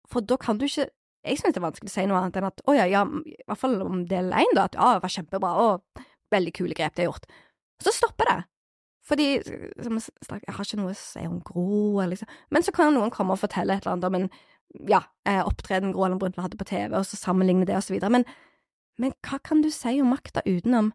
[0.09, 0.89] For da kan du ikke
[1.21, 3.35] Jeg synes det er vanskelig å si noe annet enn at å ja, ja, i
[3.45, 6.95] hvert fall om del én, da, at ja, det var kjempebra, og veldig kule grep
[6.97, 7.27] de har gjort.
[7.81, 8.39] Så stopper det.
[9.05, 9.27] Fordi
[9.81, 12.29] som jeg jeg har ikke noe å si om Gro, eller liksom.
[12.53, 14.29] Men så kan noen komme og fortelle et eller annet om en
[14.89, 17.95] ja, eh, opptreden Gro Harlem Brundtland hadde på TV, og så sammenligne det, og så
[17.95, 18.13] videre.
[18.13, 18.25] Men,
[19.01, 20.93] men hva kan du si om makta utenom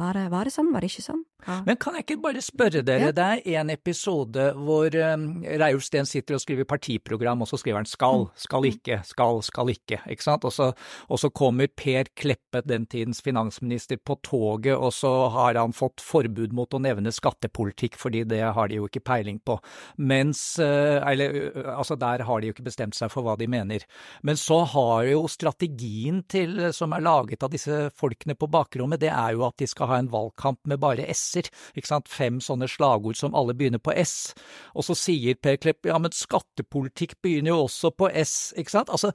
[0.00, 1.24] var det, var det sånn, var det ikke sånn?
[1.66, 3.12] Men kan jeg ikke bare spørre dere, Ja.
[3.12, 7.76] det er en episode hvor um, Reiulf Steen sitter og skriver partiprogram, og så skriver
[7.80, 8.30] han skal, Mm.
[8.36, 10.44] skal ikke, skal, skal ikke, ikke sant?
[10.44, 10.72] Og så,
[11.08, 16.00] og så kommer Per Kleppe, den tidens finansminister, på toget, og så har han fått
[16.00, 19.58] forbud mot å nevne skattepolitikk, fordi det har de jo ikke peiling på.
[19.98, 23.46] Mens, uh, eller uh, altså der har de jo ikke bestemt seg for hva de
[23.50, 23.84] mener.
[24.22, 29.10] Men så har jo strategien til, som er laget av disse folkene på bakrommet, det
[29.12, 32.68] er jo at de skal ha en valgkamp med bare s-er, ikke sant, fem sånne
[32.70, 34.32] slagord som alle begynner på s,
[34.74, 38.90] og så sier Per Klepp ja, men skattepolitikk begynner jo også på s, ikke sant,
[38.90, 39.14] altså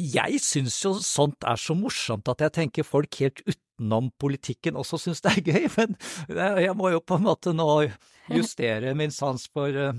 [0.00, 5.00] jeg syns jo sånt er så morsomt at jeg tenker folk helt utenom politikken også
[5.02, 5.96] syns det er gøy, men
[6.62, 7.68] jeg må jo på en måte nå
[8.30, 9.96] justere min sans for eh,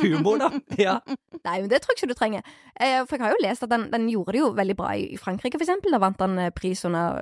[0.00, 0.48] humor, da.
[0.80, 0.94] Ja.
[1.42, 2.46] Nei, men det tror jeg ikke du trenger.
[2.80, 5.10] Eh, for jeg har jo lest at den, den gjorde det jo veldig bra i,
[5.20, 5.92] Frankrike, for eksempel.
[5.92, 7.20] Da vant han eh, pris under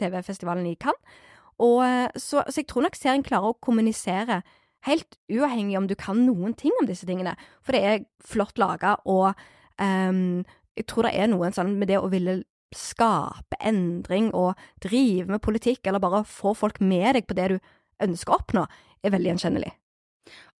[0.00, 1.20] TV-festivalen i Cannes.
[1.62, 4.42] Og, eh, så, så jeg tror nok serien klarer å kommunisere
[4.88, 7.36] helt uavhengig om du kan noen ting om disse tingene.
[7.62, 9.30] For det er flott laga, og
[9.78, 10.42] um,
[10.74, 12.40] jeg tror det er noe sånn med det å ville
[12.74, 17.56] skape endring og drive med politikk, eller bare få folk med deg på det du
[18.02, 18.66] ønsker å oppnå,
[19.04, 19.72] er veldig gjenkjennelig.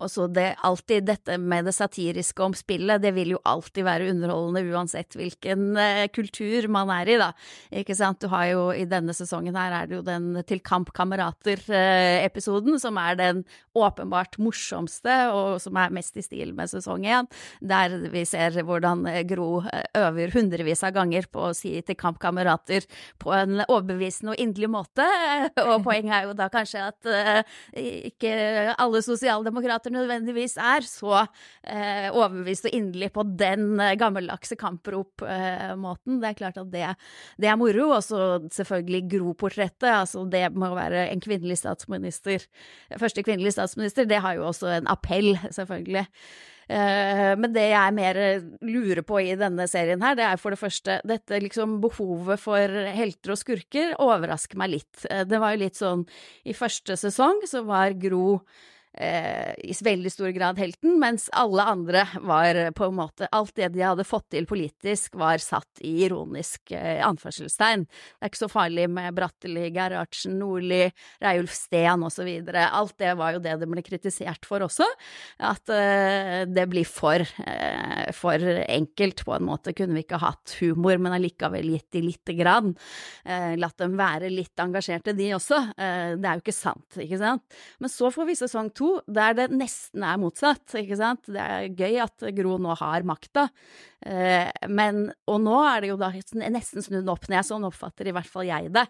[0.03, 4.11] Og så det alltid dette med det satiriske om spillet, det vil jo alltid være
[4.13, 7.31] underholdende uansett hvilken eh, kultur man er i, da.
[7.83, 8.21] Ikke sant.
[8.23, 12.99] Du har jo i denne sesongen her er det jo den Til kamp kamerater-episoden som
[13.01, 13.43] er den
[13.79, 17.29] åpenbart morsomste, og som er mest i stil med sesong én,
[17.65, 21.99] der vi ser hvordan eh, Gro eh, øver hundrevis av ganger på å si til
[21.99, 22.87] kamp kamerater
[23.23, 25.07] på en overbevisende og inderlig måte,
[25.69, 27.57] og poenget er jo da kanskje at eh,
[28.13, 28.33] ikke
[28.77, 36.21] alle sosialdemokrater nødvendigvis er så eh, overbevist og inderlig på den eh, gammeldagse kamprop-måten.
[36.23, 36.87] det er klart at det,
[37.41, 37.91] det er moro.
[37.97, 39.91] Og så selvfølgelig Gro-portrettet.
[39.93, 42.47] Altså det må være en kvinnelig statsminister.
[42.99, 46.07] Første kvinnelige statsminister, det har jo også en appell, selvfølgelig.
[46.73, 48.19] Eh, Men det jeg mer
[48.63, 52.77] lurer på i denne serien her, det er for det første dette liksom behovet for
[52.97, 55.07] helter og skurker overrasker meg litt.
[55.11, 56.07] Eh, Det var jo litt sånn
[56.45, 58.41] i første sesong så var Gro
[58.95, 63.71] eh, i veldig stor grad helten, mens alle andre var på en måte Alt det
[63.75, 67.87] de hadde fått til politisk, var satt i ironisk eh, anførselstegn.
[67.87, 70.85] Det er ikke så farlig med Bratteli, Gerhardsen, Nordli,
[71.23, 72.29] Reiulf Steen osv.
[72.53, 74.87] Alt det var jo det det ble kritisert for også.
[75.43, 79.75] At eh, det blir for, eh, for enkelt, på en måte.
[79.77, 82.73] Kunne vi ikke hatt humor, men allikevel gitt de lite grann.
[83.25, 85.61] Eh, latt dem være litt engasjerte, de også.
[85.77, 87.61] Eh, det er jo ikke sant, ikke sant.
[87.83, 91.29] Men så får vi sesong to, der det nesten er motsatt, ikke sant.
[91.31, 93.49] Det er gøy at Gro nå har makta,
[94.03, 96.11] men Og nå er det jo da
[96.53, 98.85] nesten snudd opp ned, sånn oppfatter i hvert fall jeg det,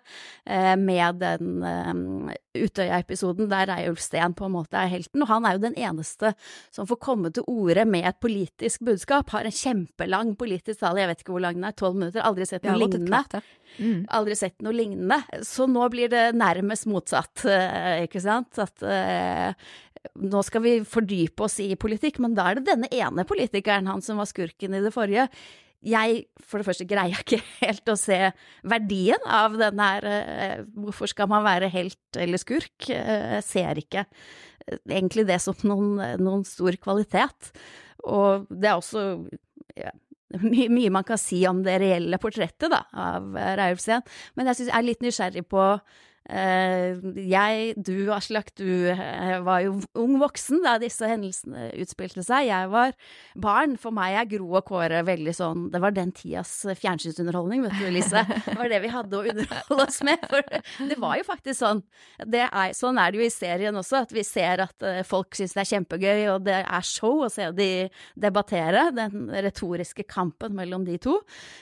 [0.46, 5.46] eh, med den eh, Utøya-episoden der Reiulf Steen på en måte er helten, og han
[5.48, 6.34] er jo den eneste
[6.74, 11.12] som får komme til orde med et politisk budskap, har en kjempelang politisk tale, jeg
[11.12, 13.42] vet ikke hvor lang den er, tolv minutter, aldri sett noe lignende.
[13.78, 14.02] Mm.
[14.12, 15.18] Aldri sett noe lignende.
[15.48, 18.60] Så nå blir det nærmest motsatt, eh, ikke sant.
[18.60, 19.56] At eh,
[20.18, 24.02] nå skal vi fordype oss i politikk, men da er det denne ene politikeren, han
[24.04, 25.28] som var skurken i det forrige.
[25.82, 28.18] Jeg, for det første, greier ikke helt å se
[28.70, 32.86] verdien av den her eh, Hvorfor skal man være helt eller skurk?
[32.86, 37.50] Eh, Jeg ser ikke eh, egentlig det som noen, noen stor kvalitet.
[38.06, 39.02] Og det er også
[39.74, 39.90] ja,
[40.38, 44.06] mye, mye man kan si om det reelle portrettet da, av Reiulf Steen,
[44.38, 45.66] men jeg, synes, jeg er litt nysgjerrig på
[46.30, 52.46] jeg, du Aslak, du eh, var jo ung voksen da disse hendelsene utspilte seg.
[52.46, 52.94] Jeg var
[53.34, 53.74] barn.
[53.80, 57.88] For meg er Gro og Kåre veldig sånn Det var den tidas fjernsynsunderholdning, vet du,
[57.92, 58.22] Lise.
[58.46, 60.22] Det var det vi hadde å underholde oss med.
[60.30, 61.82] For det var jo faktisk sånn.
[62.22, 65.56] Er, sånn er det jo i serien også, at vi ser at eh, folk syns
[65.56, 67.70] det er kjempegøy, og det er show å se de
[68.14, 68.88] debattere.
[68.94, 71.18] Den retoriske kampen mellom de to.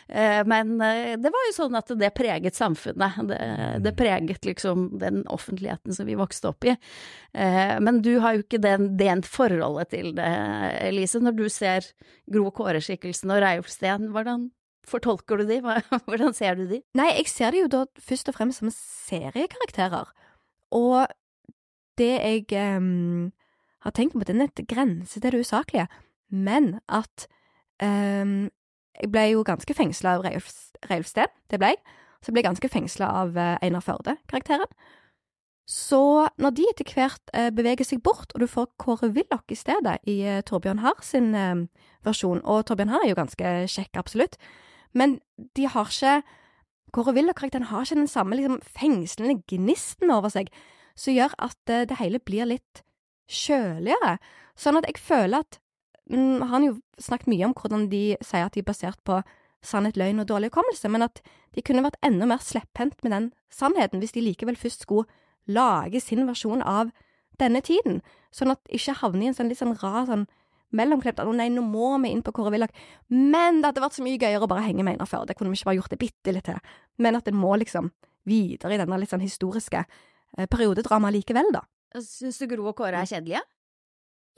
[0.08, 3.20] Eh, men eh, det var jo sånn at det preget samfunnet.
[3.30, 3.40] Det,
[3.84, 4.49] det preget liksom
[5.00, 6.76] den offentligheten som vi vokste opp i.
[7.34, 10.30] Eh, Men du har jo ikke den, den forholdet til det,
[10.88, 11.20] Elise.
[11.20, 11.86] Når du ser
[12.30, 14.50] Gro Kåre-skikkelsen og Reiulf Steen, hvordan
[14.90, 15.60] fortolker du de?
[16.08, 16.82] Hvordan ser du de?
[16.98, 20.10] Nei, jeg ser de jo da først og fremst som seriekarakterer.
[20.74, 21.06] Og
[22.00, 23.30] det jeg um,
[23.84, 25.86] har tenkt på, den er et grense til det usaklige,
[26.30, 27.26] men at
[27.82, 28.50] um,
[29.00, 31.78] Jeg ble jo ganske fengsla av Reiulf Steen, det ble jeg.
[32.24, 34.68] Så ble ganske fengsla av eh, Einar Førde-karakteren.
[35.70, 39.58] Så når de etter hvert eh, beveger seg bort, og du får Kåre Willoch i
[39.58, 41.30] stedet, i eh, Torbjørn Harr sin
[42.06, 44.36] versjon, og Torbjørn Harr er jo ganske kjekk, absolutt,
[44.92, 45.20] men
[45.56, 46.20] de har ikke
[46.90, 50.50] Kåre Willoch-karakteren har ikke den samme liksom, fengslende gnisten over seg,
[50.98, 52.82] som gjør at det hele blir litt
[53.30, 54.16] kjøligere.
[54.58, 55.60] Sånn at jeg føler at
[56.10, 59.20] mm, Han har jo snakket mye om hvordan de sier at de er basert på
[59.66, 61.20] sannhet, løgn og dårlig hukommelse, men at
[61.54, 65.08] de kunne vært enda mer slepphendt med den sannheten hvis de likevel først skulle
[65.50, 66.92] lage sin versjon av
[67.40, 68.00] denne tiden,
[68.34, 70.26] sånn at ikke havne i en sånn litt sånn rar sånn
[70.76, 72.74] mellomklemt at å nei, nå må vi inn på Kåre Willoch,
[73.10, 75.58] men det hadde vært så mye gøyere å bare henge med innenfor, det kunne vi
[75.58, 76.60] ikke bare gjort det bitte litt til,
[77.02, 77.90] men at det må liksom
[78.28, 81.64] videre i denne litt sånn historiske eh, periodedramaet likevel, da.
[81.98, 83.42] Syns du Gro og Kåre er kjedelige?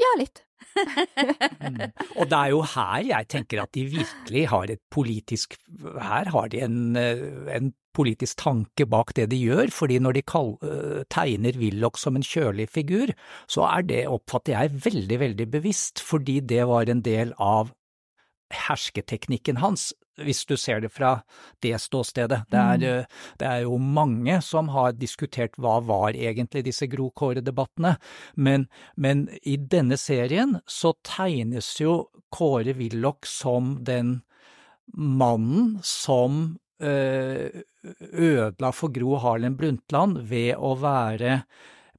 [0.01, 0.45] Ja, litt.
[0.73, 1.91] Mm.
[2.21, 6.49] Og det er jo her jeg tenker at de virkelig har et politisk Her har
[6.53, 7.25] de en, eh,
[7.57, 12.17] en politisk tanke bak det de gjør, fordi når de kall, eh, tegner Willoch som
[12.17, 13.13] en kjølig figur,
[13.51, 17.75] så er det, oppfatter jeg, veldig, veldig bevisst, fordi det var en del av
[18.53, 21.15] hersketeknikken hans, hvis du ser det fra
[21.65, 22.43] det ståstedet.
[22.53, 23.05] Det er, eh,
[23.39, 27.97] det er jo mange som har diskutert hva var egentlig disse Gro Kåre-debattene,
[28.35, 34.21] men, men i denne serien så tegnes jo Kåre Willoch som den
[34.93, 37.63] mannen som eh,
[38.13, 41.43] ødela for Gro Harlem Brundtland ved å være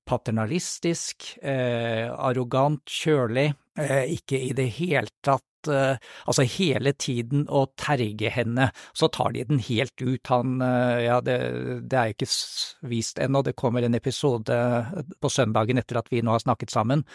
[0.04, 8.70] paternalistisk, eh, arrogant, kjølig, ikke i det hele tatt Altså hele tiden å terge henne,
[8.98, 10.22] så tar de den helt ut.
[10.32, 11.38] Han eh, Ja, det,
[11.90, 12.30] det er ikke
[12.90, 14.58] vist ennå, det kommer en episode
[15.22, 17.06] på søndagen etter at vi nå har snakket sammen,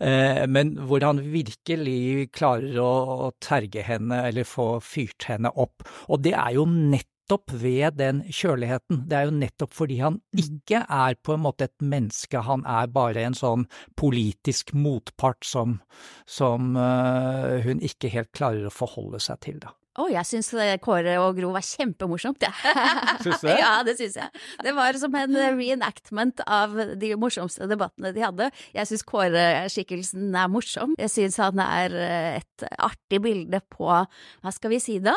[0.00, 5.86] eh, men hvor han virkelig klarer å terge henne, eller få fyrt henne opp.
[6.08, 7.17] Og det er jo nettopp
[7.60, 9.04] ved den kjøligheten.
[9.08, 12.90] Det er jo nettopp fordi han ikke er på en måte et menneske, han er
[12.92, 13.66] bare en sånn
[13.98, 15.78] politisk motpart som,
[16.26, 19.77] som øh, hun ikke helt klarer å forholde seg til, da.
[19.98, 22.54] Å, jeg syns eh, Kåre og Gro var kjempemorsomt, jeg.
[22.62, 23.16] Ja.
[23.24, 23.56] Syns du det?
[23.58, 24.42] Ja, det syns jeg.
[24.62, 28.48] Det var som en eh, reenactment av de morsomste debattene de hadde.
[28.76, 30.94] Jeg syns Kåre-skikkelsen er morsom.
[31.00, 35.16] Jeg syns han er eh, et artig bilde på, hva skal vi si da,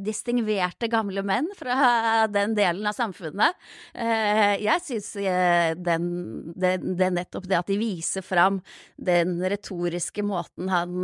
[0.00, 3.56] distingverte gamle menn fra den delen av samfunnet.
[3.96, 6.10] Eh, jeg syns den,
[6.52, 8.60] den, det er nettopp det at de viser fram
[9.00, 11.00] den retoriske måten han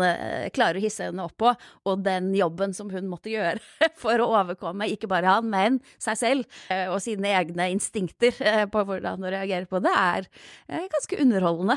[0.52, 1.52] klarer å hisse henne opp på,
[1.88, 3.60] og den jobben som hun måtte gjøre
[4.02, 8.64] for å overkomme ikke bare han, men seg selv, eh, og sine egne instinkter eh,
[8.70, 10.28] på hvordan hun reagerer på det, er
[10.68, 11.76] eh, ganske underholdende.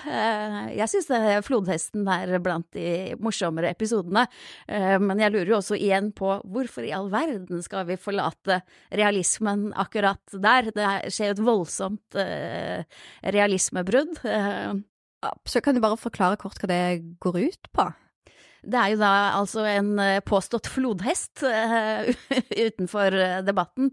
[0.76, 1.10] Jeg syns
[1.46, 4.26] flodhesten er blant de morsommere episodene,
[4.68, 8.62] men jeg lurer jo også igjen på hvorfor i all verden skal vi forlate
[8.96, 10.72] realismen akkurat der?
[10.76, 12.18] Det skjer et voldsomt
[13.36, 14.18] realismebrudd.
[15.50, 16.82] Så kan du bare forklare kort hva det
[17.24, 17.89] går ut på?
[18.65, 22.08] Det er jo da altså en eh, påstått flodhest uh,
[22.65, 23.91] utenfor eh, debatten,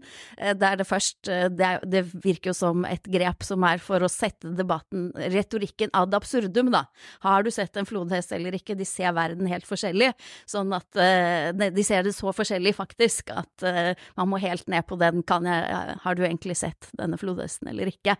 [0.57, 4.09] der det først det, er, det virker jo som et grep som er for å
[4.11, 6.85] sette debatten, retorikken ad absurdum, da.
[7.25, 8.75] Har du sett en flodhest eller ikke?
[8.79, 10.11] De ser verden helt forskjellig,
[10.49, 14.87] sånn at uh, de ser det så forskjellig faktisk at uh, man må helt ned
[14.89, 18.15] på den kan jeg, har du egentlig sett denne flodhesten eller ikke?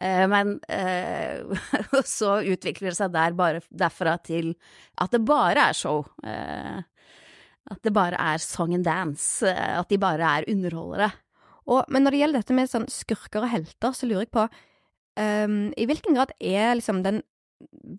[0.00, 0.54] Men
[2.08, 4.52] så utvikler det seg der bare derfra til
[5.00, 6.26] at det bare er show.
[6.26, 6.82] Eh,
[7.70, 9.46] at det bare er song and dance.
[9.46, 11.12] eh, At de bare er underholdere.
[11.70, 14.48] Og, men når det gjelder dette med sånn skurker og helter, så lurer jeg på
[15.14, 17.22] um, I hvilken grad er liksom den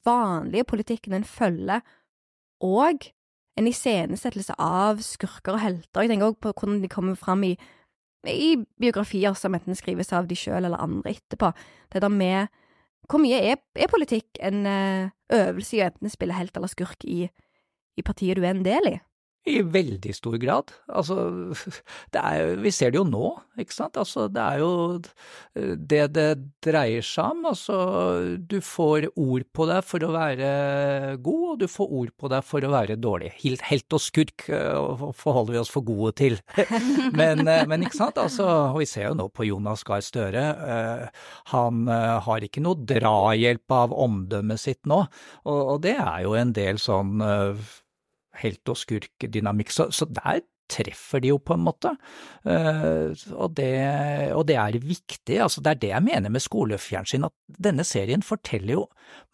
[0.04, 1.80] vanlige politikken en følger,
[2.64, 3.06] og
[3.60, 6.04] en iscenesettelse av skurker og helter?
[6.04, 7.54] Jeg tenker òg på hvordan de kommer fram i,
[8.28, 11.54] i biografier som enten skrives av de sjøl eller andre etterpå.
[11.92, 12.52] Det der med
[13.12, 17.04] Hvor mye er, er politikk en eh, øvelse i å enten spille helt eller skurk
[17.04, 17.28] i,
[17.98, 19.00] i partiet du er en del i?
[19.44, 20.70] I veldig stor grad.
[20.88, 21.18] Altså,
[22.16, 23.98] det er, vi ser det jo nå, ikke sant.
[24.00, 24.70] Altså, det er jo
[25.92, 26.28] det det
[26.64, 27.42] dreier seg om.
[27.50, 27.80] Altså,
[28.40, 30.54] du får ord på deg for å være
[31.28, 33.34] god, og du får ord på deg for å være dårlig.
[33.44, 36.40] Helt, helt og skurk eh, forholder vi oss for gode til.
[37.20, 40.48] men, eh, men ikke sant, altså, og vi ser jo nå på Jonas Gahr Støre.
[40.72, 45.04] eh, Han har ikke noe drahjelp av omdømmet sitt nå,
[45.44, 47.20] og, og det er jo en del sånn
[48.42, 50.42] helt og skurk-dynamikk, så, så der
[50.72, 51.92] treffer de jo på en måte,
[52.48, 53.72] uh, og, det,
[54.34, 57.36] og det er viktig, altså det er det jeg mener med skolefjernsyn, at
[57.68, 58.86] denne serien forteller jo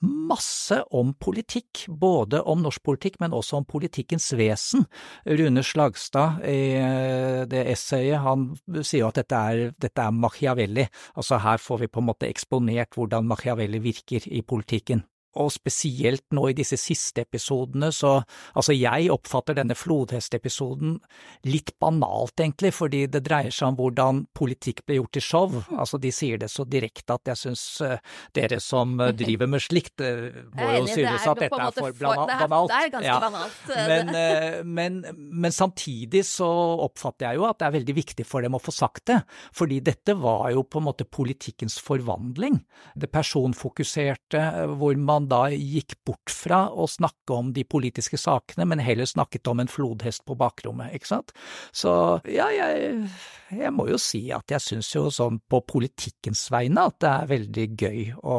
[0.03, 4.85] masse om politikk, både om norsk politikk, men også om politikkens vesen.
[5.27, 8.49] Rune Slagstad i eh, det essayet, han
[8.81, 12.29] sier jo at dette er, dette er Machiavelli, altså her får vi på en måte
[12.29, 15.05] eksponert hvordan Machiavelli virker i politikken.
[15.37, 18.15] Og spesielt nå i disse siste episodene, så
[18.57, 20.97] altså jeg oppfatter denne flodhestepisoden
[21.45, 25.59] litt banalt, egentlig, fordi det dreier seg om hvordan politikk blir gjort til show.
[25.75, 27.97] Altså de sier det så direkte at jeg syns uh,
[28.35, 32.71] dere som eh, driver med slikt, uh, må jo synes at dette er for banalt.
[32.71, 34.99] det er ganske banalt, eh, Men, uh, men,
[35.45, 36.49] men samtidig så
[36.85, 39.19] oppfatter jeg jo at det er veldig viktig for dem å få sagt det,
[39.55, 42.59] fordi dette var jo på en måte politikkens forvandling.
[42.99, 48.65] Det personfokuserte, eh, hvor man da gikk bort fra å snakke om de politiske sakene,
[48.69, 51.33] men heller snakket om en flodhest på bakrommet, ikke sant.
[51.75, 51.91] Så
[52.29, 53.09] ja, jeg,
[53.51, 57.29] jeg må jo si at jeg syns jo sånn på politikkens vegne at det er
[57.33, 58.37] veldig gøy å,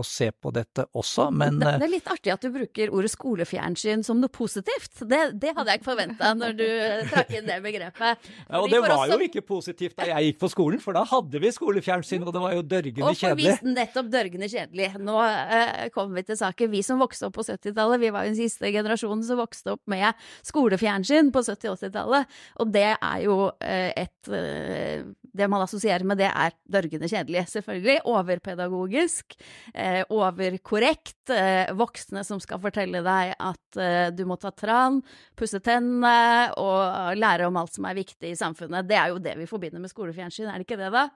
[0.00, 2.90] å se på dette også, men Det, eh, det er litt artig at du bruker
[2.92, 5.02] ordet skolefjernsyn som noe positivt.
[5.08, 6.66] Det, det hadde jeg ikke forventa når du
[7.10, 8.28] trakk inn det begrepet.
[8.50, 10.96] Ja, og det var oss jo som- ikke positivt da jeg gikk på skolen, for
[10.96, 13.52] da hadde vi skolefjernsyn, og det var jo dørgende kjedelig.
[13.54, 14.88] Og for nettopp dørgende kjedelig.
[15.00, 16.70] Nå eh, kommer til.
[16.70, 19.82] Vi som vokste opp på 70-tallet, vi var jo den siste generasjonen som vokste opp
[19.90, 22.38] med skolefjernsyn på 70-80-tallet.
[22.62, 27.46] Og det er jo eh, et eh, Det man assosierer med det, er dørgende kjedelig,
[27.52, 28.00] selvfølgelig.
[28.10, 29.36] Overpedagogisk.
[29.74, 31.30] Eh, overkorrekt.
[31.78, 33.78] Voksne som skal fortelle deg at
[34.16, 34.98] du må ta tran,
[35.38, 38.88] pusse tennene og lære om alt som er viktig i samfunnet.
[38.88, 41.06] Det er jo det vi forbinder med skolefjernsyn, er det ikke det, da?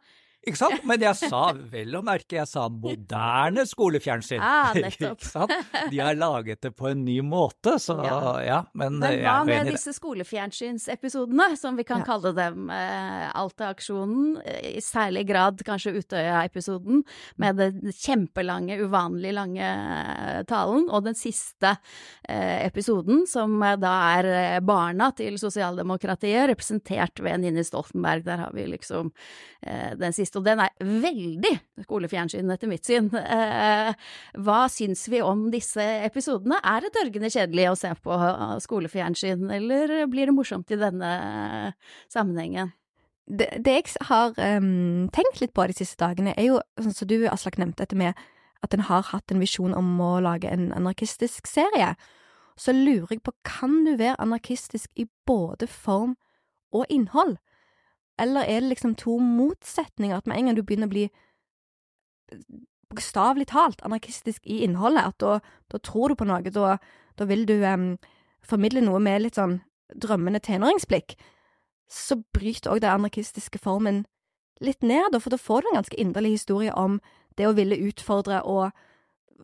[0.45, 0.83] Ikke sant?
[0.85, 4.41] Men jeg sa vel å merke, jeg sa moderne skolefjernsyn.
[4.45, 4.75] Ah.
[4.91, 5.53] Ikke sant?
[5.91, 8.59] De har laget det på en ny måte, så ja, Ja.
[8.75, 12.05] men, Men hva med disse skolefjernsynsepisodene, som vi kan Ja.
[12.05, 17.03] kalle dem, eh, Alta-aksjonen, eh, i særlig grad kanskje Utøya-episoden,
[17.39, 21.77] med den kjempelange, uvanlig lange eh, talen, og den siste
[22.29, 28.25] eh, episoden, som da er barna til sosialdemokratiet, representert ved Nini Stoltenberg.
[28.25, 29.13] Der har vi liksom
[29.63, 31.53] eh, den siste sist, og den er veldig
[31.85, 33.11] skolefjernsyn etter mitt syn.
[33.15, 33.95] Eh,
[34.43, 36.61] hva syns vi om disse episodene?
[36.63, 38.19] Er det dørgende kjedelig å se på
[38.61, 41.75] skolefjernsyn, eller blir det morsomt i denne
[42.09, 42.73] sammenhengen?
[43.27, 47.09] Det, det jeg har um, tenkt litt på de siste dagene, er jo, sånn som
[47.09, 48.13] du, Aslak, nevnte dette med
[48.65, 51.95] at en har hatt en visjon om å lage en anarkistisk serie.
[52.57, 56.15] Så lurer jeg på, kan du være anarkistisk i både form
[56.75, 57.39] og innhold?
[58.19, 61.09] Eller er det liksom to motsetninger, at med en gang du begynner å bli
[62.91, 65.39] bokstavelig talt anarkistisk i innholdet, at da,
[65.73, 66.77] da, tror du på noe, da,
[67.19, 67.95] da vil du um,
[68.47, 69.61] formidle noe med litt sånn
[69.95, 71.17] drømmende tenåringsblikk,
[71.91, 74.05] så bryter òg den anarkistiske formen
[74.65, 77.01] litt ned, for da får du en ganske inderlig historie om
[77.39, 78.71] det å ville utfordre, og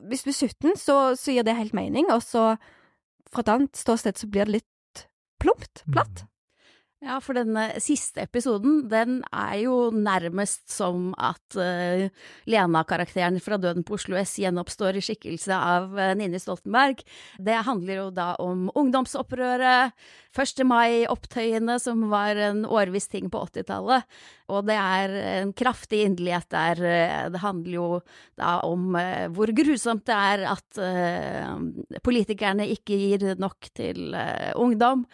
[0.09, 2.55] hvis du er 17, så, så gir det helt mening, og så
[3.31, 5.07] fra et annet ståsted så blir det litt
[5.43, 6.25] plumpt, platt.
[7.01, 12.11] Ja, for denne siste episoden, den er jo nærmest som at uh,
[12.45, 17.01] Lena-karakteren fra Døden på Oslo S gjenoppstår i skikkelse av uh, Nini Stoltenberg.
[17.41, 19.97] Det handler jo da om ungdomsopprøret,
[20.37, 20.61] 1.
[20.69, 24.05] mai-opptøyene, som var en årviss ting på 80-tallet.
[24.51, 26.83] Og det er en kraftig inderlighet der.
[26.85, 27.89] Eh, det handler jo
[28.41, 34.15] da om uh, hvor grusomt det er at politikerne ikke gir nok til
[34.59, 35.07] ungdom.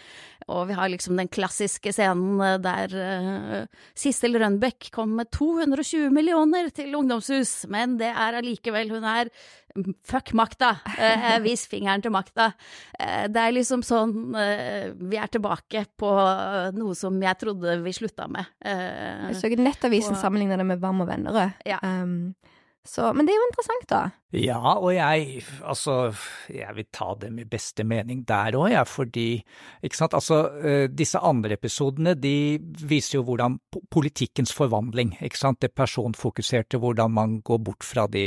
[0.47, 3.67] Og vi har liksom den klassiske scenen eh, der
[3.99, 9.33] Sissel Rønbeck kom med 220 millioner til ungdomshus, men det er allikevel Hun er
[10.07, 12.53] fuck makta, Eh, vis fingeren til makta.
[12.99, 14.15] Eh, det er liksom sånn
[14.97, 16.11] Vi er tilbake på
[16.77, 18.47] noe som jeg trodde vi slutta med.
[18.65, 21.63] jeg så Nettavisen sammenligna det med Vam og Vennerød.
[21.67, 21.79] Ja.
[21.83, 22.35] Um,
[22.87, 24.01] så, men det er jo interessant, da.
[24.37, 26.13] Ja, og jeg, altså,
[26.53, 29.27] jeg vil ta det med beste mening der òg, jeg, fordi,
[29.87, 33.59] ikke sant, altså, eh, disse andre episodene, de viser jo hvordan
[33.93, 38.27] politikkens forvandling, ikke sant, det personfokuserte, hvordan man går bort fra de,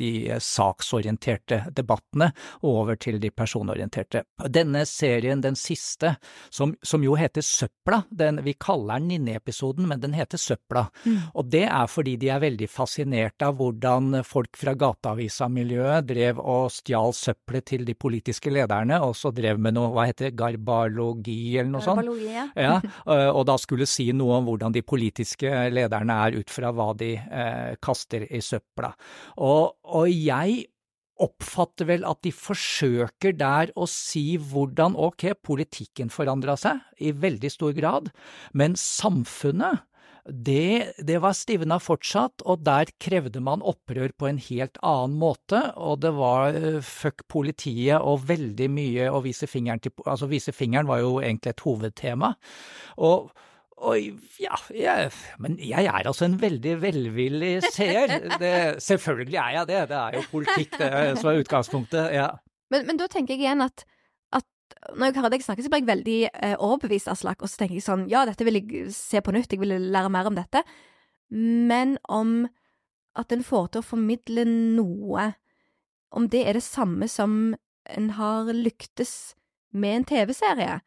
[0.00, 2.30] de saksorienterte debattene
[2.66, 4.24] over til de personorienterte.
[4.48, 6.14] Denne serien, den siste,
[6.50, 11.18] som, som jo heter Søpla, den, vi kaller den Ninni-episoden, men den heter Søpla, mm.
[11.34, 16.70] og det er fordi de er veldig fascinert av hvordan folk fra Gateavisa-miljøet drev og
[16.74, 21.56] stjal søppelet til de politiske lederne, og så drev med noe, hva heter det, garbalogi
[21.58, 22.02] eller noe sånt?
[22.02, 22.46] Garbalogi, ja.
[22.56, 22.78] ja.
[23.36, 27.12] Og da skulle si noe om hvordan de politiske lederne er ut fra hva de
[27.18, 28.90] eh, kaster i søpla.
[29.44, 30.64] Og, og jeg
[31.20, 37.50] oppfatter vel at de forsøker der å si hvordan ok, politikken forandra seg i veldig
[37.52, 38.08] stor grad,
[38.56, 39.84] men samfunnet
[40.30, 45.62] det, det var stivna fortsatt, og der krevde man opprør på en helt annen måte,
[45.80, 50.52] og det var uh, fuck politiet og veldig mye å vise fingeren til Altså, vise
[50.54, 52.34] fingeren var jo egentlig et hovedtema.
[53.02, 53.32] Og
[53.80, 53.96] og
[54.40, 55.10] ja, jeg,
[55.40, 58.12] men jeg er altså en veldig velvillig seer.
[58.40, 58.52] Det,
[58.84, 62.28] selvfølgelig er jeg det, det er jo politikk det som er utgangspunktet, ja.
[62.70, 63.86] Men, men da tenker jeg igjen at
[64.96, 67.76] når jeg hører deg snakke, så blir jeg veldig eh, overbevist, Aslak, og så tenker
[67.76, 70.62] jeg sånn, ja, dette vil jeg se på nytt, jeg vil lære mer om dette,
[71.30, 72.48] men om
[73.18, 75.32] at en får til å formidle noe,
[76.16, 77.54] om det er det samme som
[77.90, 79.34] en har lyktes
[79.70, 80.80] med en TV-serie.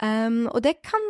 [0.00, 1.04] Um, og det kan,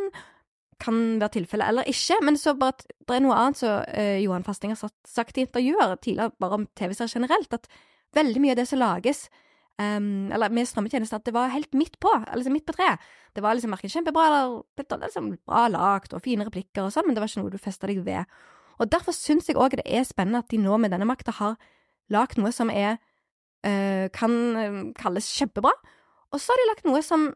[0.82, 4.18] kan være tilfellet eller ikke, men så bare at det er noe annet som uh,
[4.22, 7.70] Johan Fasting har sagt i intervjuer tidligere, bare om TV-serier generelt, at
[8.16, 9.26] veldig mye av det som lages,
[9.80, 13.00] Um, eller med strømmetjenester, at det var helt midt på, altså midt på treet.
[13.34, 17.16] Det var liksom verken kjempebra eller liksom bra lagt og fine replikker og sånn, men
[17.16, 18.28] det var ikke noe du festa deg ved.
[18.78, 21.56] Og derfor syns jeg òg det er spennende at de nå med denne makta har
[22.12, 22.98] lagd noe som er
[23.64, 25.72] uh, kan uh, kalles kjempebra,
[26.32, 27.30] og så har de lagt noe som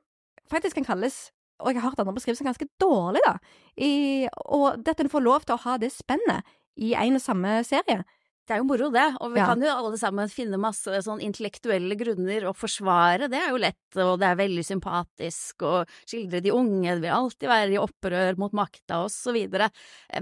[0.53, 3.37] faktisk kan kalles og jeg har hørt andre beskrivelser ganske dårlig, da,
[3.77, 6.47] I, og dette får lov til å ha det spennet
[6.77, 8.05] i en og samme serie,
[8.47, 9.07] det er jo moro, det.
[9.25, 9.49] Og vi ja.
[9.51, 13.27] kan jo alle sammen finne masse sånn intellektuelle grunner å forsvare.
[13.33, 15.73] Det er jo lett, og det er veldig sympatisk å
[16.07, 16.95] skildre de unge.
[16.95, 19.69] Det vil alltid være i opprør mot makta, og så videre.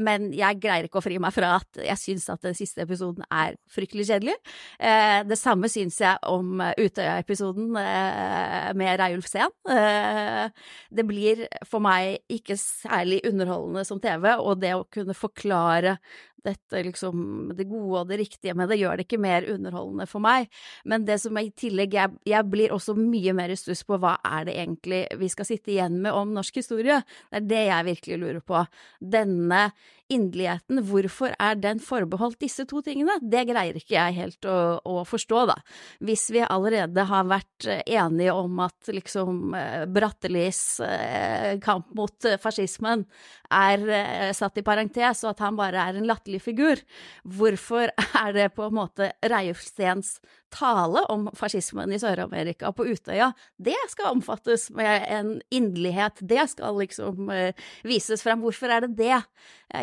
[0.01, 3.29] Men jeg greier ikke å fri meg fra at jeg syns at den siste episoden
[3.29, 4.39] er fryktelig kjedelig.
[4.79, 9.53] Eh, det samme syns jeg om Utøya-episoden eh, med Reiulf Sehn.
[9.69, 10.49] Eh,
[10.89, 15.99] det blir for meg ikke særlig underholdende som TV, og det å kunne forklare
[16.45, 20.25] dette liksom det gode og det riktige med det gjør det ikke mer underholdende for
[20.25, 20.51] meg.
[20.85, 23.99] Men det som er i tillegg, jeg, jeg blir også mye mer i stuss på
[24.01, 27.01] hva er det egentlig vi skal sitte igjen med om norsk historie.
[27.31, 28.65] Det er det jeg virkelig lurer på.
[29.01, 29.67] Denne
[30.13, 33.17] inderligheten, hvorfor er den forbeholdt disse to tingene?
[33.23, 35.57] Det greier ikke jeg helt å, å forstå, da.
[36.05, 42.29] Hvis vi allerede har vært eh, enige om at liksom eh, Brattelis eh, kamp mot
[42.43, 43.07] fascismen
[43.55, 46.81] er satt i parentes, og at han bare er en latterlig figur,
[47.23, 47.93] hvorfor
[48.25, 50.17] er det på en måte Reiulf Steens
[50.55, 56.79] tale om fascismen i Sør-Amerika på Utøya, det skal omfattes med en inderlighet, det skal
[56.79, 58.43] liksom uh, vises frem.
[58.45, 59.19] Hvorfor er det det?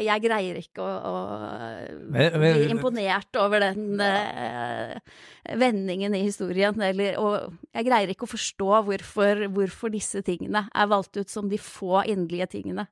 [0.02, 1.16] Jeg greier ikke å, å
[2.08, 4.96] men, men, bli imponert over den uh,
[5.60, 10.92] vendingen i historien, eller, og jeg greier ikke å forstå hvorfor, hvorfor disse tingene er
[10.92, 12.88] valgt ut som de få inderlige tingene.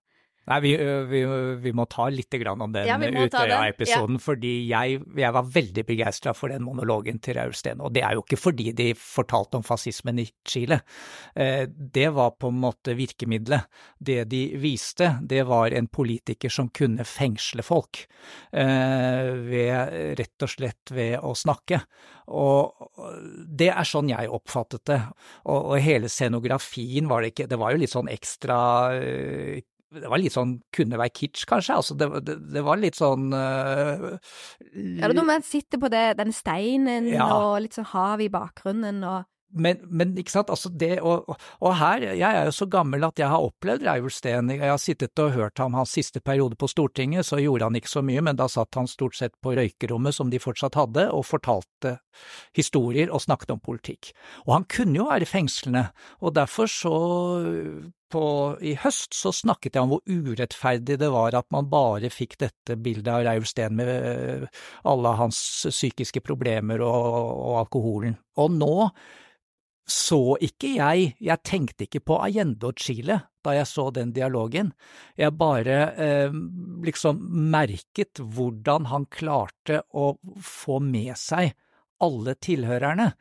[0.50, 0.72] Nei, vi,
[1.10, 1.20] vi,
[1.62, 4.24] vi, må ta litt om den ja, Utøya-episoden, ja.
[4.24, 7.84] fordi jeg, jeg, var veldig begeistra for den monologen til Raul Steen.
[7.86, 10.82] Og det er jo ikke fordi de fortalte om fascismen i Chile.
[11.38, 13.70] Eh, det var på en måte virkemidlet.
[13.98, 18.06] Det de viste, det var en politiker som kunne fengsle folk,
[18.50, 21.84] eh, ved, rett og slett ved å snakke.
[22.30, 22.90] Og
[23.46, 25.02] det er sånn jeg oppfattet det.
[25.46, 28.58] Og, og hele scenografien var det ikke Det var jo litt sånn ekstra
[28.98, 31.80] eh, det var litt sånn kunne være kitsch, kanskje.
[31.82, 34.14] Altså, det, det, det var litt sånn uh,
[34.76, 37.26] Ja, det er noe med å sitte på det, den steinen ja.
[37.34, 41.72] og litt sånn hav i bakgrunnen og men, men, ikke sant, altså det og, og,
[41.80, 44.52] her, jeg er jo så gammel at jeg har opplevd Reiulf Steen.
[44.54, 47.90] Jeg har sittet og hørt ham hans siste periode på Stortinget, så gjorde han ikke
[47.90, 51.26] så mye, men da satt han stort sett på røykerommet som de fortsatt hadde, og
[51.26, 51.98] fortalte
[52.58, 54.12] historier og snakket om politikk.
[54.46, 55.88] Og han kunne jo være fengslende,
[56.22, 56.96] og derfor så
[58.12, 58.24] på,
[58.62, 62.78] i høst så snakket jeg om hvor urettferdig det var at man bare fikk dette
[62.80, 64.46] bildet av Reiulf Steen med eh,
[64.90, 65.40] alle hans
[65.70, 68.18] psykiske problemer og, og, alkoholen.
[68.42, 68.76] Og nå
[69.90, 74.74] så ikke jeg, jeg tenkte ikke på Allende og Chile da jeg så den dialogen,
[75.18, 76.34] jeg bare eh,
[76.86, 80.12] liksom merket hvordan han klarte å
[80.44, 81.56] få med seg
[82.04, 83.14] alle tilhørerne.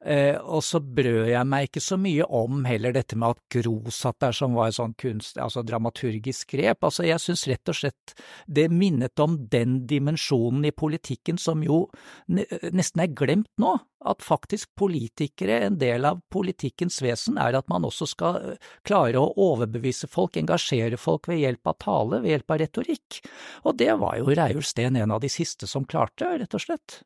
[0.00, 3.90] Eh, og så brød jeg meg ikke så mye om heller dette med at Gro
[3.94, 6.86] satt der, som var et sånn kunst, altså dramaturgisk grep.
[6.86, 8.14] Altså, jeg syns rett og slett
[8.46, 11.86] det minnet om den dimensjonen i politikken som jo
[12.28, 13.76] nesten er glemt nå.
[14.06, 19.18] At faktisk politikere, en del av politikkens vesen, er at man også skal eh, klare
[19.18, 23.20] å overbevise folk, engasjere folk ved hjelp av tale, ved hjelp av retorikk.
[23.66, 27.00] Og det var jo Reiulf Steen en av de siste som klarte, rett og slett.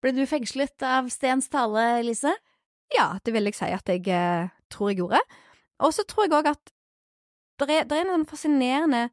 [0.00, 2.32] Ble du fengslet av Stens tale, Lise?
[2.94, 5.20] Ja, det vil jeg si at jeg eh, tror jeg gjorde.
[5.84, 6.72] Og så tror jeg òg at
[7.60, 9.10] det er, en sånn fascinerende,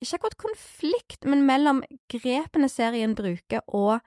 [0.00, 3.98] ikke akkurat konflikt, men mellom grepene serien bruker og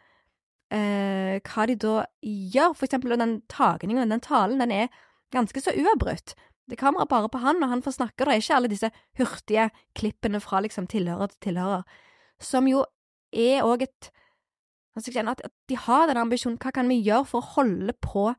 [0.74, 2.74] eh, hva de da gjør.
[2.74, 4.90] For eksempel den tagningen, den talen, den er
[5.36, 6.34] ganske så uavbrutt.
[6.66, 8.74] Det er kamera bare på han, og han får snakke, og det er ikke alle
[8.74, 8.90] disse
[9.22, 11.86] hurtige klippene fra liksom tilhører til tilhører,
[12.42, 12.82] som jo
[13.30, 14.10] er òg et
[14.96, 16.60] at, de har den ambisjonen.
[16.62, 18.30] Hva kan vi gjøre for å holde på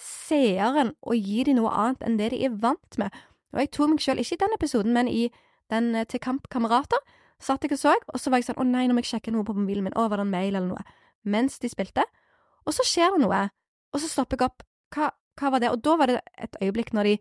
[0.00, 3.14] seeren og gi dem noe annet enn det de er vant med?
[3.54, 5.30] Og jeg tok meg selv, ikke i den episoden, men i
[5.70, 6.98] den Til til Kampkamerater,
[7.40, 9.30] satt jeg og så, og så var jeg sånn å nei, nå må jeg sjekke
[9.30, 10.82] noe på mobilen min, å, var det en mail eller noe,
[11.22, 12.02] mens de spilte,
[12.66, 13.44] og så skjer det noe,
[13.94, 14.64] og så stopper jeg opp,
[14.96, 17.14] hva, hva var det, og da var det et øyeblikk når de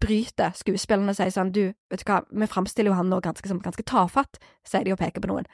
[0.00, 3.52] bryter skuespillerne og sier sånn, du, vet du hva, vi framstiller jo han nå ganske,
[3.66, 5.48] ganske tafatt, sier de og peker på noen.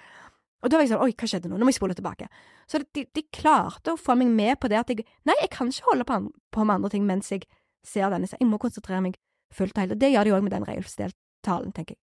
[0.66, 2.26] Og da var jeg sånn, oi, hva skjedde nå, nå må jeg spole tilbake.
[2.66, 5.70] Så de, de, klarte å få meg med på det at jeg, nei, jeg kan
[5.70, 6.18] ikke holde på,
[6.56, 7.46] på med andre ting mens jeg
[7.86, 9.14] ser denne, så jeg må konsentrere meg
[9.54, 9.94] fullt og helt.
[9.94, 12.02] Og det gjør de òg med den Reiulf-talen, tenker jeg.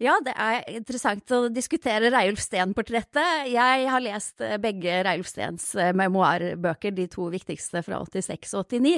[0.00, 3.50] Ja, det er interessant å diskutere Reiulf Steen-portrettet.
[3.52, 8.64] Jeg har lest eh, begge Reiulf Steens eh, memoarbøker, de to viktigste fra 86 og
[8.64, 8.94] 89.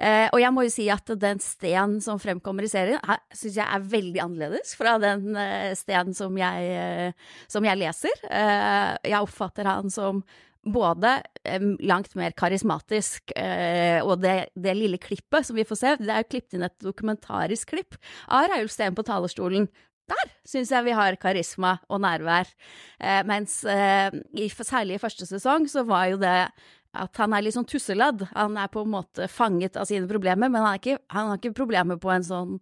[0.00, 2.96] Eh, og jeg må jo si at den Steen som fremkommer i serien,
[3.28, 5.36] syns jeg er veldig annerledes fra den
[5.76, 7.12] Steen som jeg,
[7.52, 8.24] som jeg leser.
[8.32, 10.22] Jeg oppfatter han som
[10.68, 11.12] både
[11.84, 16.56] langt mer karismatisk, og det, det, lille klippet som vi får se, det er klippet
[16.56, 19.68] inn et dokumentarisk klipp av Reiulf Steen på talerstolen
[20.08, 22.50] der syns jeg vi har karisma og nærvær.
[22.98, 26.40] Eh, mens eh, i, særlig i første sesong så var jo det
[26.96, 28.24] at han er litt sånn tusseladd.
[28.32, 31.54] Han er på en måte fanget av sine problemer, men han, ikke, han har ikke
[31.58, 32.54] problemer på en sånn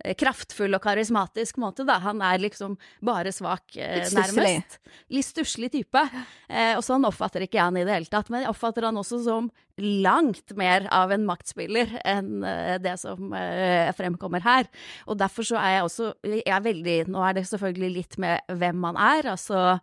[0.00, 1.98] eh, kraftfull og karismatisk måte, da.
[2.04, 4.78] Han er liksom bare svak, eh, nærmest.
[5.12, 6.06] Litt stusslig type.
[6.48, 8.32] Eh, og sånn oppfatter ikke jeg han i det hele tatt.
[8.32, 13.32] Men jeg oppfatter han også som langt mer av en maktspiller enn uh, det som
[13.34, 14.68] uh, fremkommer her.
[15.08, 18.54] Og derfor så er jeg også jeg er veldig Nå er det selvfølgelig litt med
[18.60, 19.26] hvem man er.
[19.34, 19.78] Altså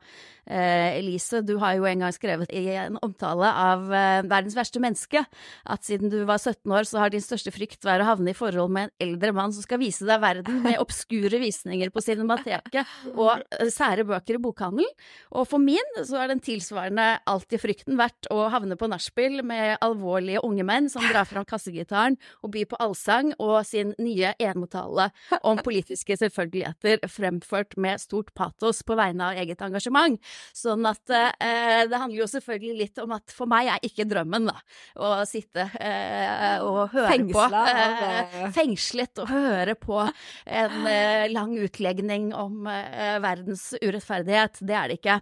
[0.49, 4.81] Eh, Elise, du har jo en gang skrevet i en omtale av eh, verdens verste
[4.81, 8.33] menneske at siden du var 17 år, så har din største frykt vært å havne
[8.33, 12.03] i forhold med en eldre mann som skal vise deg verden med obskure visninger på
[12.03, 12.81] Cinemateket
[13.13, 14.89] og eh, sære bøker i bokhandelen.
[15.37, 19.77] Og for min så er den tilsvarende alltid frykten vært å havne på nachspiel med
[19.83, 25.09] alvorlige unge menn som drar fram kassegitaren og byr på allsang og sin nye enmotale
[25.47, 30.19] om politiske selvfølgeligheter fremført med stort patos på vegne av eget engasjement.
[30.57, 34.49] Sånn at eh, det handler jo selvfølgelig litt om at for meg er ikke drømmen
[34.51, 34.57] da,
[35.01, 41.25] å sitte eh, og høre Fengsla på eh, eh, Fengslet og høre på en eh,
[41.31, 44.61] lang utlegning om eh, verdens urettferdighet.
[44.61, 45.19] Det er det ikke.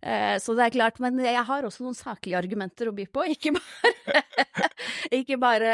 [0.00, 3.24] Eh, så det er klart, men jeg har også noen saklige argumenter å by på,
[3.34, 3.94] ikke bare,
[5.18, 5.72] ikke bare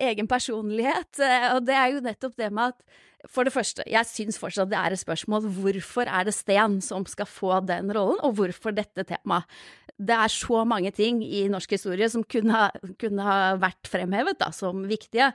[0.00, 1.20] egen personlighet.
[1.20, 4.70] Eh, Og det er jo nettopp det med at for det første, jeg syns fortsatt
[4.72, 8.74] det er et spørsmål hvorfor er det Sten som skal få den rollen, og hvorfor
[8.76, 9.48] dette temaet.
[9.94, 12.64] Det er så mange ting i norsk historie som kunne ha,
[12.98, 15.28] kunne ha vært fremhevet da, som viktige.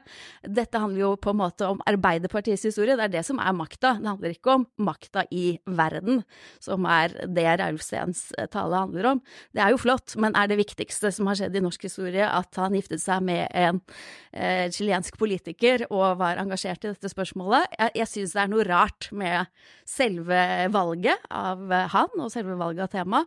[0.43, 3.93] Dette handler jo på en måte om Arbeiderpartiets historie, det er det som er makta.
[4.01, 6.25] Det handler ikke om makta i verden,
[6.59, 9.23] som er det Raulf Steens eh, tale handler om.
[9.55, 12.59] Det er jo flott, men er det viktigste som har skjedd i norsk historie at
[12.59, 13.79] han giftet seg med en
[14.35, 14.67] eh,
[15.15, 17.78] politiker og var engasjert i dette spørsmålet?
[17.79, 19.47] Jeg, jeg syns det er noe rart med
[19.89, 20.39] selve
[20.73, 23.23] valget av eh, han, og selve valget av tema.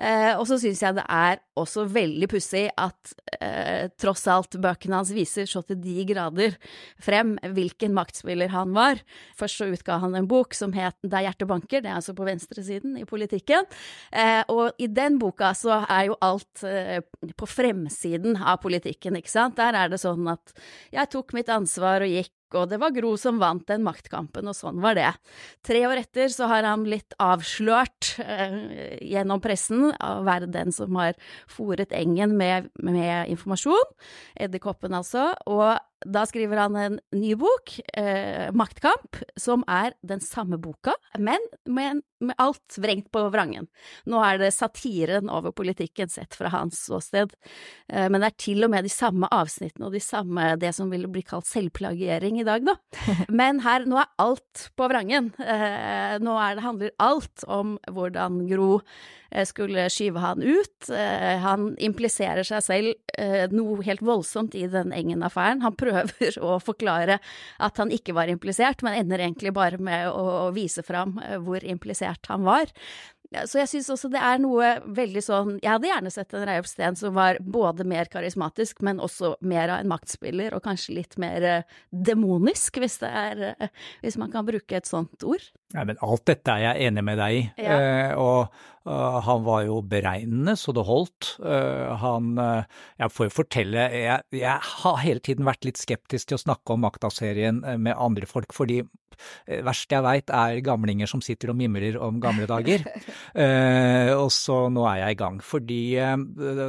[0.00, 4.96] Eh, og så syns jeg det er også veldig pussig at eh, tross alt bøkene
[5.00, 6.56] hans viser så til de grader
[7.02, 9.02] frem hvilken maktspiller han var.
[9.38, 12.26] Først så utga han en bok som het Der hjertet banker, det er altså på
[12.26, 13.68] venstresiden i politikken.
[14.10, 17.00] Eh, og i den boka så er jo alt eh,
[17.36, 19.58] på fremsiden av politikken, ikke sant.
[19.60, 20.54] Der er det sånn at
[20.94, 24.56] jeg tok mitt ansvar og gikk og det var Gro som vant den maktkampen, og
[24.56, 25.10] sånn var det.
[25.66, 30.74] Tre år etter så har han blitt avslørt eh, gjennom pressen av å være den
[30.74, 31.18] som har
[31.50, 33.94] fòret engen med, med informasjon,
[34.40, 40.56] edderkoppen altså, og da skriver han en ny bok, eh, Maktkamp, som er den samme
[40.60, 43.68] boka, men med, med alt vrengt på vrangen.
[44.08, 47.34] Nå er det satiren over politikken sett fra hans ståsted,
[47.92, 50.90] eh, men det er til og med de samme avsnittene og de samme, det som
[50.92, 52.76] ville bli kalt selvplagiering i dag, da.
[53.40, 55.30] Men her, nå er alt på vrangen.
[55.40, 58.80] Eh, nå er det, handler alt om hvordan Gro
[59.30, 60.90] eh, skulle skyve han ut.
[60.90, 65.64] Eh, han impliserer seg selv eh, noe helt voldsomt i den Engen-affæren.
[65.64, 65.89] Han prøver
[66.40, 67.20] å forklare
[67.58, 71.64] at han ikke var implisert, men ender egentlig bare med å, vise fram eh, hvor
[71.64, 72.70] implisert han var.
[73.46, 76.66] Så jeg syns også det er noe veldig sånn Jeg hadde gjerne sett en Reiulf
[76.66, 81.14] Steen som var både mer karismatisk, men også mer av en maktspiller, og kanskje litt
[81.22, 85.46] mer eh, demonisk, hvis er eh, Hvis man kan bruke et sånt ord.
[85.70, 87.42] Nei, men alt dette er jeg enig med deg i.
[87.62, 87.76] Ja.
[87.78, 91.36] Eh, og eh, han var jo beregnende så det holdt.
[91.38, 92.66] Uh, han uh,
[92.98, 96.74] Jeg får jo fortelle, jeg, jeg har hele tiden vært litt skeptisk til å snakke
[96.74, 98.82] om Makta-serien med andre folk, fordi
[99.44, 102.86] det verste jeg veit er gamlinger som sitter og mimrer om gamle dager.
[104.22, 105.36] Og så nå er jeg i gang.
[105.44, 105.80] Fordi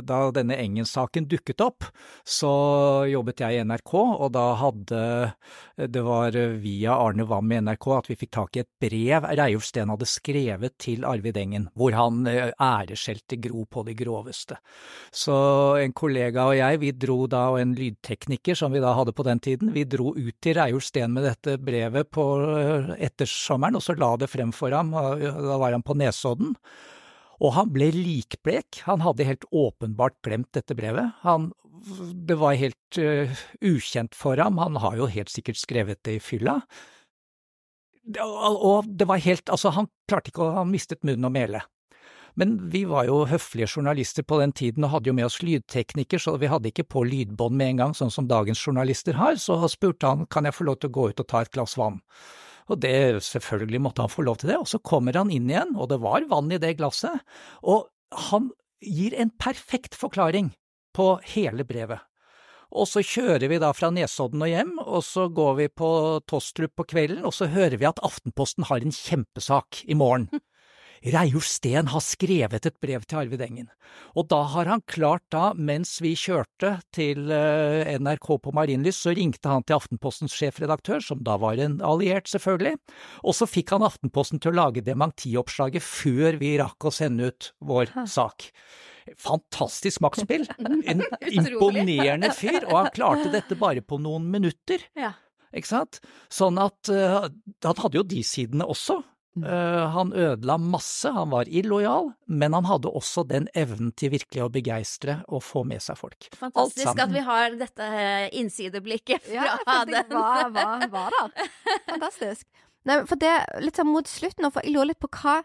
[0.04, 1.88] da denne Engen-saken dukket opp,
[2.28, 2.52] så
[3.08, 5.00] jobbet jeg i NRK, og da hadde
[5.96, 9.66] det var via Arne Wam i NRK at vi fikk tak i et brev Reiulf
[9.68, 14.60] Steen hadde skrevet til Arvid Engen, hvor han eh, æreskjelte Gro på det groveste.
[15.14, 15.36] Så
[15.82, 19.26] en kollega og jeg, vi dro da, og en lydtekniker som vi da hadde på
[19.28, 22.26] den tiden, vi dro ut til Reiulf Steen med dette brevet på
[22.56, 26.56] eh, ettersommeren, og så la det frem for ham, og da var han på Nesodden.
[27.42, 31.16] Og han ble likblek, han hadde helt åpenbart glemt dette brevet.
[31.24, 31.50] Han,
[32.14, 36.22] det var helt uh, ukjent for ham, han har jo helt sikkert skrevet det i
[36.22, 36.60] fylla.
[38.10, 41.62] Og det var helt, altså han klarte ikke å, han mistet munnen og mele.
[42.40, 46.22] Men vi var jo høflige journalister på den tiden og hadde jo med oss lydtekniker,
[46.22, 49.60] så vi hadde ikke på lydbånd med en gang, sånn som dagens journalister har, så
[49.72, 52.00] spurte han kan jeg få lov til å gå ut og ta et glass vann.
[52.72, 52.94] Og det,
[53.28, 56.00] selvfølgelig måtte han få lov til det, og så kommer han inn igjen, og det
[56.04, 57.20] var vann i det glasset,
[57.68, 57.90] og
[58.30, 58.50] han
[58.82, 60.54] gir en perfekt forklaring
[60.96, 62.00] på hele brevet.
[62.72, 65.90] Og så kjører vi da fra Nesodden og hjem, og så går vi på
[66.30, 70.30] Tostrup på kvelden, og så hører vi at Aftenposten har en kjempesak i morgen.
[71.02, 73.72] Reiulf Steen har skrevet et brev til Arvid Engen,
[74.14, 79.16] og da har han klart da, mens vi kjørte til eh, NRK på Marienlyst, så
[79.18, 82.78] ringte han til Aftenpostens sjefredaktør, som da var en alliert selvfølgelig,
[83.26, 87.50] og så fikk han Aftenposten til å lage dementioppslaget før vi rakk å sende ut
[87.66, 88.52] vår sak.
[89.22, 90.48] Fantastisk maktspill!
[90.92, 91.04] En
[91.38, 94.84] imponerende fyr, og han klarte dette bare på noen minutter.
[94.98, 95.16] Ja.
[95.52, 96.00] Ikke sant?
[96.32, 97.26] Sånn at uh,
[97.66, 99.02] han hadde jo de sidene også.
[99.32, 104.44] Uh, han ødela masse, han var illojal, men han hadde også den evnen til virkelig
[104.44, 106.28] å begeistre og få med seg folk.
[106.40, 110.18] Fantastisk at vi har dette eh, innsideblikket fra Ja, det den.
[110.20, 111.48] var, hva, hva, da?
[111.94, 112.44] Fantastisk.
[112.88, 113.32] Nei, for det,
[113.64, 115.42] litt sånn mot slutten, for jeg lurer litt på hva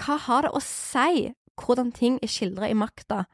[0.00, 3.24] Hva har det å si hvordan ting er skildret i makta,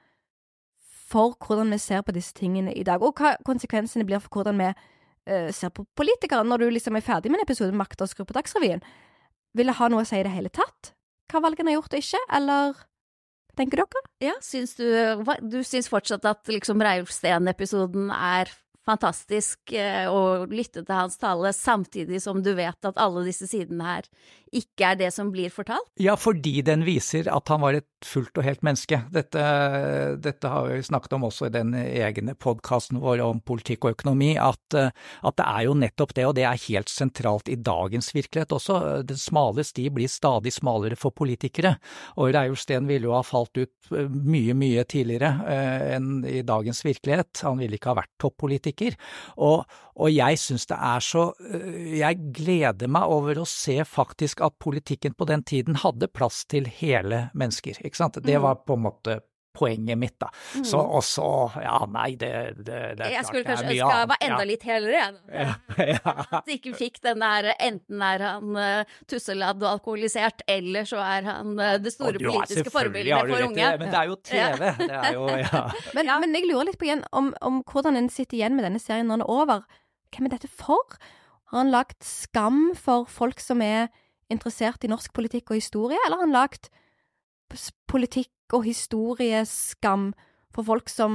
[1.13, 4.63] for hvordan vi ser på disse tingene i dag, og hva konsekvensene blir for hvordan
[4.63, 8.07] vi uh, ser på politikere, når du liksom er ferdig med en episode med Makta
[8.07, 8.85] og skrur på Dagsrevyen?
[9.53, 10.95] Vil det ha noe å si i det hele tatt,
[11.33, 12.81] hva valgene har gjort og ikke, eller
[13.59, 14.03] tenker dere?
[14.23, 14.87] Ja, syns du
[15.45, 18.53] Du syns fortsatt at liksom Reiulf Steen-episoden er
[18.87, 23.87] fantastisk eh, å lytte til hans tale, samtidig som du vet at alle disse sidene
[23.87, 24.09] her
[24.51, 25.87] ikke er det som blir fortalt?
[26.03, 28.99] Ja, fordi den viser at han var et fullt og helt menneske.
[29.13, 29.43] Dette,
[30.23, 34.33] dette har vi snakket om også i den egne podkasten vår om politikk og økonomi,
[34.41, 34.91] at, eh,
[35.23, 38.79] at det er jo nettopp det, og det er helt sentralt i dagens virkelighet også.
[39.09, 41.77] Den smale sti blir stadig smalere for politikere,
[42.17, 46.85] og Reiulfsten ville jo ha falt ut eh, mye, mye tidligere eh, enn i dagens
[46.87, 47.45] virkelighet.
[47.47, 48.99] Han ville ikke ha vært toppolitiker.
[49.43, 49.65] Og,
[49.97, 55.15] og jeg syns det er så Jeg gleder meg over å se faktisk at politikken
[55.19, 58.19] på den tiden hadde plass til hele mennesker, ikke sant.
[58.25, 59.21] Det var på en måte
[59.53, 60.31] poenget mitt, da.
[60.65, 61.25] Så og så,
[61.61, 62.65] ja nei, det, det,
[62.97, 64.47] det er Jeg klart skulle kanskje ønske jeg var enda ja.
[64.49, 65.51] litt helere, jeg.
[65.93, 66.15] Ja.
[66.39, 71.03] At de ikke fikk den der enten er han uh, tusseladd og alkoholisert, eller så
[71.05, 73.61] er han eh, det store Og politiske forbildet for unge.
[73.61, 74.67] det, Men det er jo TV.
[74.81, 75.63] Det er jo, ja.
[75.99, 78.81] Men, men jeg lurer litt på igjen om, om hvordan en sitter igjen med denne
[78.81, 79.67] serien når den er over.
[80.17, 80.97] Hvem er dette for?
[81.53, 83.91] Har han lagt skam for folk som er
[84.33, 86.79] interessert i norsk politikk og historie, eller har han lagt s-
[87.91, 90.11] politikk og historieskam
[90.53, 91.15] for folk som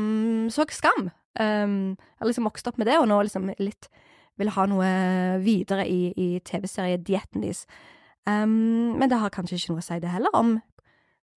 [0.54, 1.12] så skam?
[1.38, 3.90] Um, eller liksom vokste opp med det, og nå liksom litt
[4.38, 4.90] vil ha noe
[5.42, 7.66] videre i, i TV-seriedietten deres.
[8.28, 10.58] Um, men det har kanskje ikke noe å si det heller, om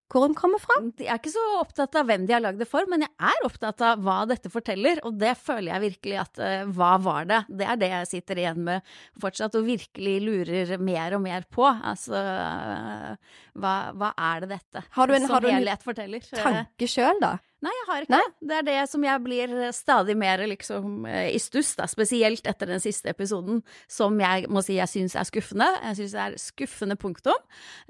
[0.10, 0.76] hvor de kommer fra.
[0.98, 3.46] Jeg er ikke så opptatt av hvem de har lagd det for, men jeg er
[3.46, 7.42] opptatt av hva dette forteller, og det føler jeg virkelig at uh, hva var det?
[7.62, 8.90] Det er det jeg sitter igjen med
[9.22, 11.68] fortsatt, og virkelig lurer mer og mer på.
[11.70, 15.86] Altså, uh, hva, hva er det dette Har du en- som har du en helhet
[15.86, 16.26] forteller?
[16.34, 17.36] Tanke sjøl, da?
[17.60, 18.20] Nei, jeg har ikke Nei?
[18.24, 18.48] det.
[18.50, 22.70] Det er det som jeg blir stadig mer liksom eh, i stuss, da, spesielt etter
[22.72, 23.60] den siste episoden,
[23.92, 25.68] som jeg må si jeg syns er skuffende.
[25.90, 27.36] Jeg syns det er skuffende punktum.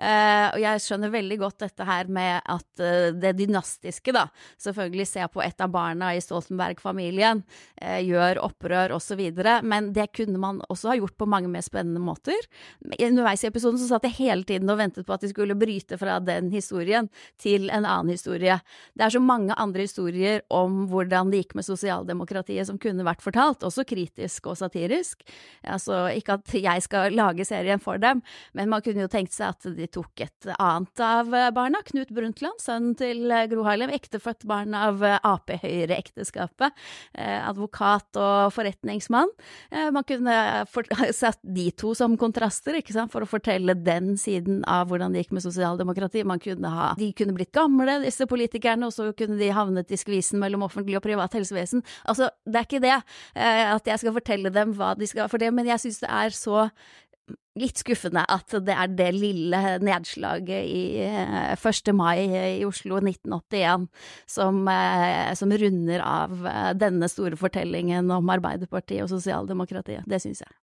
[0.02, 4.26] Eh, og jeg skjønner veldig godt dette her med at eh, det dynastiske, da,
[4.58, 7.44] selvfølgelig se på et av barna i Stoltenberg-familien,
[7.78, 9.22] eh, gjør opprør osv.,
[9.70, 12.42] men det kunne man også ha gjort på mange mer spennende måter.
[12.98, 16.00] Underveis i episoden så satt jeg hele tiden og ventet på at de skulle bryte
[16.02, 18.58] fra den historien til en annen historie.
[18.98, 23.24] Det er så mange andre historier om hvordan det gikk med sosialdemokratiet som kunne vært
[23.24, 25.24] fortalt, også kritisk og satirisk.
[25.64, 28.24] Altså, ikke at jeg skal lage serien for dem,
[28.58, 31.84] men man kunne jo tenkt seg at de tok et annet av barna.
[31.90, 36.76] Knut Brundtland, sønnen til Gro Harlem, ektefødt barn av Ap-Høyre-ekteskapet.
[37.14, 39.32] Eh, advokat og forretningsmann.
[39.72, 40.36] Eh, man kunne
[41.22, 45.26] satt de to som kontraster, ikke sant, for å fortelle den siden av hvordan det
[45.26, 46.28] gikk med sosialdemokratiet.
[46.28, 50.00] Man kunne ha De kunne blitt gamle, disse politikerne, og så kunne de havnet i
[50.00, 51.84] skvisen mellom offentlig og privat helsevesen.
[52.10, 55.42] Altså, det er ikke det eh, at jeg skal fortelle dem hva de skal for
[55.42, 56.68] det, men jeg syns det er så
[57.60, 61.92] litt skuffende at det er det lille nedslaget i eh, 1.
[61.98, 63.88] mai i Oslo 1981
[64.30, 70.08] som, eh, som runder av eh, denne store fortellingen om Arbeiderpartiet og sosialdemokratiet.
[70.10, 70.58] Det syns jeg.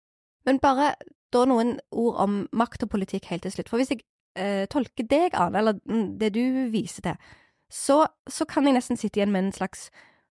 [0.46, 0.94] Men bare
[1.32, 3.70] da noen ord om makt og politikk helt til slutt.
[3.72, 4.02] For hvis jeg
[4.38, 7.32] eh, tolker deg, Arne, eller mm, det du viser til,
[7.72, 9.86] så, så kan jeg nesten sitte igjen med en slags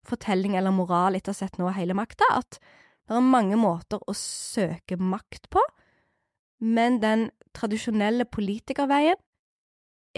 [0.06, 2.60] fortelling eller moral etter å ha sett nå hele makta, at
[3.10, 5.62] det er mange måter å søke makt på,
[6.62, 9.18] men den tradisjonelle politikerveien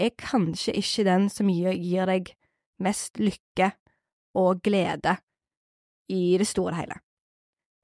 [0.00, 2.34] er kanskje ikke den som gir, deg
[2.82, 3.70] mest lykke
[4.36, 5.16] og glede
[6.12, 6.98] i det store og hele.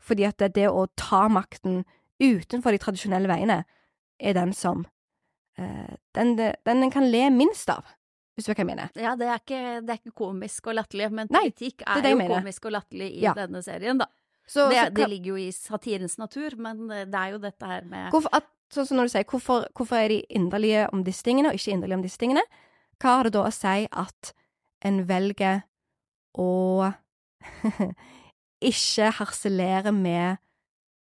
[0.01, 1.85] Fordi at det, det å ta makten
[2.21, 3.63] utenfor de tradisjonelle veiene
[4.21, 4.85] er den som
[5.57, 7.87] eh, den, den en kan le minst av,
[8.41, 8.95] hvis du vet hva jeg mener.
[8.99, 12.09] Ja, det er ikke, det er ikke komisk og latterlig, men Nei, politikk er er,
[12.15, 12.35] jo mener.
[12.41, 13.35] komisk og latterlig i Ja.
[13.37, 14.09] denne serien, da.
[14.51, 17.69] Så, det, så det ligger jo i satirens natur, men eh, det er jo dette
[17.71, 21.05] her med hvorfor, at, sånn som når du sier, hvorfor, hvorfor er de inderlige om
[21.07, 22.43] disse tingene, og ikke inderlige om disse tingene?
[22.99, 24.33] Hva har det da å si at
[24.89, 25.63] en velger
[26.41, 26.49] å
[28.71, 30.41] ikke harselere med,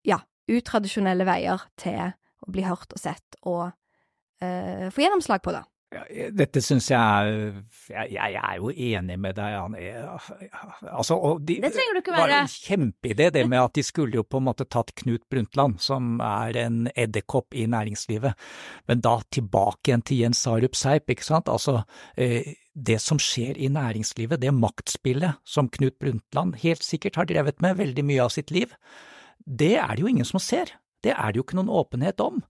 [0.07, 0.19] ja,
[0.51, 2.11] utradisjonelle veier til
[2.45, 5.63] å bli hørt og sett og uh, få gjennomslag på, da?
[5.87, 6.01] Ja,
[6.35, 9.83] Dette syns jeg er jeg, er jo enig med deg, Anne.
[10.91, 14.19] Altså, de, Det trenger du ikke Det var en kjempeidé, det med at de skulle
[14.19, 18.35] jo på en måte tatt Knut Brundtland, som er en edderkopp i næringslivet,
[18.91, 21.51] men da tilbake igjen til Jens Sarup Seip, ikke sant.
[21.51, 21.79] Altså,
[22.17, 27.63] eh, det som skjer i næringslivet, det maktspillet som Knut Brundtland helt sikkert har drevet
[27.63, 28.75] med veldig mye av sitt liv,
[29.47, 30.75] det er det jo ingen som ser.
[31.05, 32.41] Det er det jo ikke noen åpenhet om.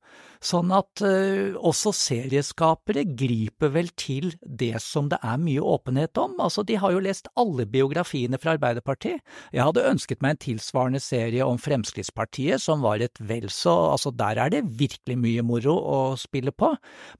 [0.44, 6.36] Sånn at uh, også serieskapere griper vel til det som det er mye åpenhet om.
[6.44, 9.24] Altså, de har jo lest alle biografiene fra Arbeiderpartiet.
[9.56, 14.12] Jeg hadde ønsket meg en tilsvarende serie om Fremskrittspartiet, som var et vel så Altså,
[14.12, 16.70] der er det virkelig mye moro å spille på,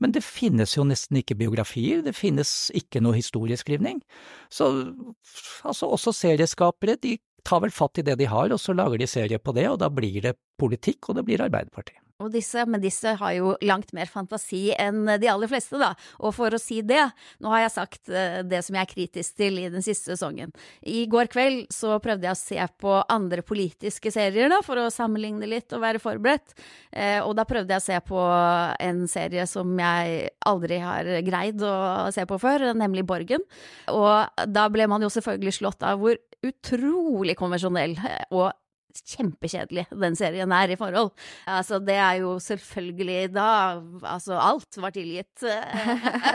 [0.04, 4.02] men det finnes jo nesten ikke biografier, det finnes ikke noe historieskrivning.
[4.54, 4.68] Så
[5.64, 7.18] altså, også serieskapere, de
[7.48, 9.80] tar vel fatt i det de har, og så lager de serie på det, og
[9.84, 12.07] da blir det politikk, og det blir Arbeiderpartiet.
[12.18, 15.92] Og disse, men disse har jo langt mer fantasi enn de aller fleste, da.
[16.18, 17.04] Og for å si det,
[17.44, 20.50] nå har jeg sagt eh, det som jeg er kritisk til i den siste sesongen.
[20.82, 24.90] I går kveld så prøvde jeg å se på andre politiske serier, da, for å
[24.94, 26.58] sammenligne litt og være forberedt.
[26.90, 28.26] Eh, og da prøvde jeg å se på
[28.90, 31.76] en serie som jeg aldri har greid å
[32.16, 33.46] se på før, nemlig Borgen.
[33.94, 37.98] Og da ble man jo selvfølgelig slått av hvor utrolig konvensjonell
[38.34, 38.50] og
[39.06, 41.12] kjempekjedelig den serien er i forhold.
[41.48, 43.48] Altså, det er jo selvfølgelig da
[44.08, 45.44] Altså, alt var tilgitt.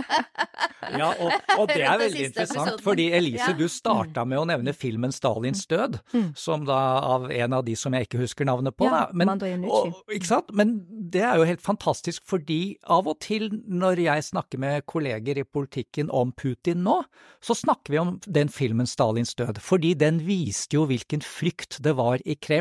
[0.93, 2.83] Ja, og, og det er veldig interessant, episoden.
[2.85, 3.55] fordi Elise, Ja.
[3.57, 5.99] du starta med å nevne filmen Stalins død,
[6.37, 8.89] som da av en av de som jeg ikke husker navnet på.
[8.91, 9.17] Ja, da.
[9.17, 9.31] Men,
[9.71, 10.51] og, ikke sant?
[10.53, 10.75] Men
[11.13, 15.47] det er jo helt fantastisk, fordi av og til når jeg snakker med kolleger i
[15.47, 16.99] politikken om Putin nå,
[17.43, 21.95] så snakker vi om den filmen Stalins død, fordi den viste jo hvilken frykt det
[21.97, 22.52] var i Kreml.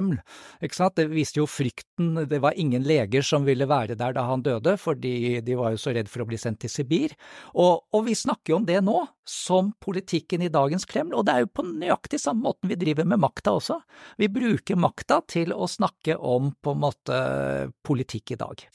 [0.64, 0.98] Ikke sant?
[0.98, 4.76] Det viste jo frykten, det var ingen leger som ville være der da han døde,
[4.80, 7.16] fordi de var jo så redd for å bli sendt til Sibir.
[7.54, 11.36] Og, og vi snakker jo om det nå, som politikken i dagens Kreml, og det
[11.36, 13.80] er jo på nøyaktig samme måten vi driver med makta også.
[14.22, 17.24] Vi bruker makta til å snakke om på en måte
[17.86, 18.68] politikk i dag.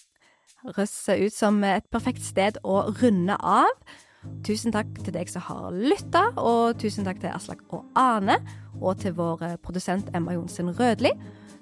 [0.66, 3.70] Høres ut som et perfekt sted å runde av.
[4.46, 8.38] Tusen takk til deg som har lytta, og tusen takk til Aslak og Ane,
[8.80, 11.10] og til vår eh, produsent Emma Johnsen Rødli.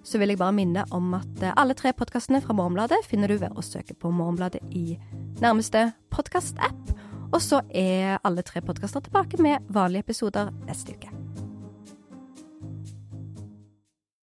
[0.05, 3.39] Så vil jeg bare minne om at eh, alle tre podkastene fra Morgenbladet finner du
[3.41, 4.99] ved å søke på Morgenbladet i
[5.41, 6.95] nærmeste podkastapp.
[7.33, 11.24] Og så er alle tre podkaster tilbake med vanlige episoder neste uke.